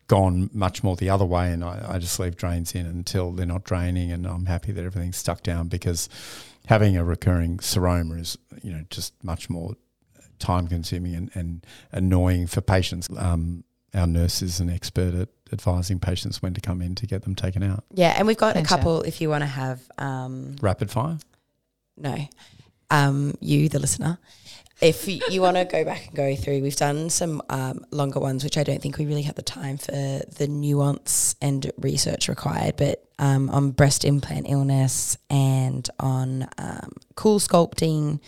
gone 0.08 0.50
much 0.54 0.84
more 0.84 0.96
the 0.96 1.10
other 1.10 1.26
way, 1.26 1.52
and 1.52 1.64
I, 1.64 1.94
I 1.94 2.00
just 2.00 2.20
leave 2.20 2.36
drains 2.36 2.76
in 2.76 2.86
until 2.86 3.32
they're 3.32 3.46
not 3.46 3.64
draining, 3.64 4.12
and 4.12 4.28
I'm 4.28 4.48
happy 4.48 4.72
that 4.74 4.84
everything's 4.84 5.18
stuck 5.18 5.44
down 5.44 5.70
because 5.70 6.10
having 6.68 6.98
a 6.98 7.04
recurring 7.04 7.58
seroma 7.58 8.20
is 8.20 8.38
you 8.62 8.72
know 8.72 8.84
just 8.90 9.14
much 9.24 9.50
more 9.50 9.76
time 10.40 10.68
consuming 10.68 11.16
and, 11.16 11.32
and 11.36 11.66
annoying 11.92 12.48
for 12.48 12.60
patients. 12.60 13.08
Um, 13.18 13.64
our 13.94 14.08
nurse 14.08 14.42
is 14.42 14.60
an 14.60 14.70
expert 14.70 15.14
at 15.14 15.30
advising 15.54 16.00
patients 16.00 16.42
when 16.42 16.54
to 16.54 16.60
come 16.62 16.82
in 16.82 16.96
to 16.96 17.08
get 17.08 17.22
them 17.24 17.36
taken 17.36 17.64
out. 17.64 17.86
Yeah, 17.94 18.14
and 18.18 18.28
we've 18.28 18.38
got 18.38 18.56
Thanks, 18.56 18.70
a 18.70 18.76
couple 18.76 19.02
if 19.04 19.22
you 19.22 19.30
want 19.30 19.44
to 19.44 19.48
have 19.48 19.80
um, 19.98 20.56
Rapid 20.62 20.92
fire. 20.92 21.18
no, 21.96 22.18
um, 22.90 23.36
you 23.40 23.70
the 23.70 23.80
listener. 23.80 24.18
If 24.82 25.08
y- 25.08 25.22
you 25.30 25.40
want 25.42 25.56
to 25.56 25.64
go 25.66 25.86
back 25.86 26.08
and 26.08 26.16
go 26.16 26.36
through, 26.36 26.62
we've 26.62 26.76
done 26.76 27.10
some 27.10 27.42
um, 27.50 27.86
longer 27.92 28.20
ones, 28.20 28.44
which 28.44 28.58
I 28.58 28.64
don't 28.64 28.82
think 28.82 28.98
we 28.98 29.06
really 29.06 29.22
had 29.22 29.36
the 29.36 29.42
time 29.44 29.78
for 29.78 29.92
the 29.92 30.48
nuance 30.50 31.36
and 31.42 31.72
research 31.78 32.28
required. 32.28 32.76
But 32.76 33.02
um, 33.18 33.50
on 33.52 33.72
breast 33.72 34.04
implant 34.04 34.50
illness 34.50 35.16
and 35.30 35.88
on 36.00 36.50
um, 36.58 36.92
CoolSculpting, 37.16 38.20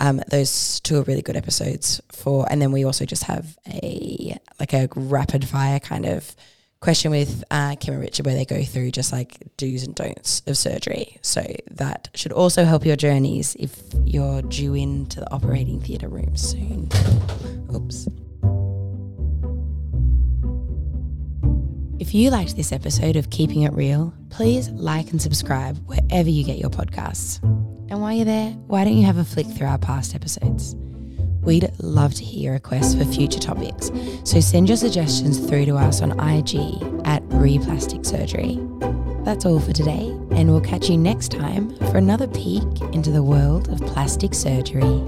um, 0.00 0.20
those 0.28 0.80
two 0.80 0.98
are 0.98 1.02
really 1.02 1.22
good 1.22 1.36
episodes 1.36 2.00
for. 2.10 2.46
And 2.50 2.60
then 2.60 2.72
we 2.72 2.84
also 2.84 3.06
just 3.06 3.24
have 3.24 3.56
a 3.66 4.36
like 4.60 4.74
a 4.74 4.88
rapid 4.94 5.48
fire 5.48 5.80
kind 5.80 6.04
of 6.04 6.34
question 6.82 7.12
with 7.12 7.44
uh, 7.52 7.76
Kim 7.76 7.94
and 7.94 8.02
Richard 8.02 8.26
where 8.26 8.34
they 8.34 8.44
go 8.44 8.62
through 8.64 8.90
just 8.90 9.12
like 9.12 9.38
do's 9.56 9.84
and 9.84 9.94
don'ts 9.94 10.42
of 10.48 10.58
surgery. 10.58 11.16
So 11.22 11.42
that 11.70 12.10
should 12.14 12.32
also 12.32 12.64
help 12.64 12.84
your 12.84 12.96
journeys 12.96 13.54
if 13.58 13.80
you're 14.04 14.42
due 14.42 14.74
into 14.74 15.20
the 15.20 15.32
operating 15.32 15.80
theatre 15.80 16.08
room 16.08 16.36
soon. 16.36 16.88
Oops. 17.72 18.08
If 22.00 22.12
you 22.14 22.30
liked 22.30 22.56
this 22.56 22.72
episode 22.72 23.14
of 23.14 23.30
Keeping 23.30 23.62
It 23.62 23.72
Real, 23.72 24.12
please 24.28 24.68
like 24.70 25.12
and 25.12 25.22
subscribe 25.22 25.78
wherever 25.86 26.28
you 26.28 26.42
get 26.42 26.58
your 26.58 26.70
podcasts. 26.70 27.40
And 27.90 28.02
while 28.02 28.12
you're 28.12 28.24
there, 28.24 28.50
why 28.66 28.82
don't 28.82 28.96
you 28.96 29.06
have 29.06 29.18
a 29.18 29.24
flick 29.24 29.46
through 29.46 29.68
our 29.68 29.78
past 29.78 30.16
episodes? 30.16 30.74
We'd 31.42 31.70
love 31.80 32.14
to 32.14 32.24
hear 32.24 32.42
your 32.42 32.52
requests 32.54 32.94
for 32.94 33.04
future 33.04 33.40
topics, 33.40 33.90
so 34.24 34.40
send 34.40 34.68
your 34.68 34.76
suggestions 34.76 35.38
through 35.38 35.66
to 35.66 35.76
us 35.76 36.00
on 36.00 36.12
IG 36.12 36.54
at 37.04 37.22
Replastic 37.24 38.04
Surgery. 38.04 38.60
That's 39.24 39.44
all 39.44 39.60
for 39.60 39.72
today, 39.72 40.16
and 40.30 40.50
we'll 40.50 40.60
catch 40.60 40.88
you 40.88 40.96
next 40.96 41.32
time 41.32 41.76
for 41.76 41.96
another 41.96 42.28
peek 42.28 42.80
into 42.92 43.10
the 43.10 43.22
world 43.22 43.68
of 43.68 43.80
plastic 43.86 44.34
surgery. 44.34 45.02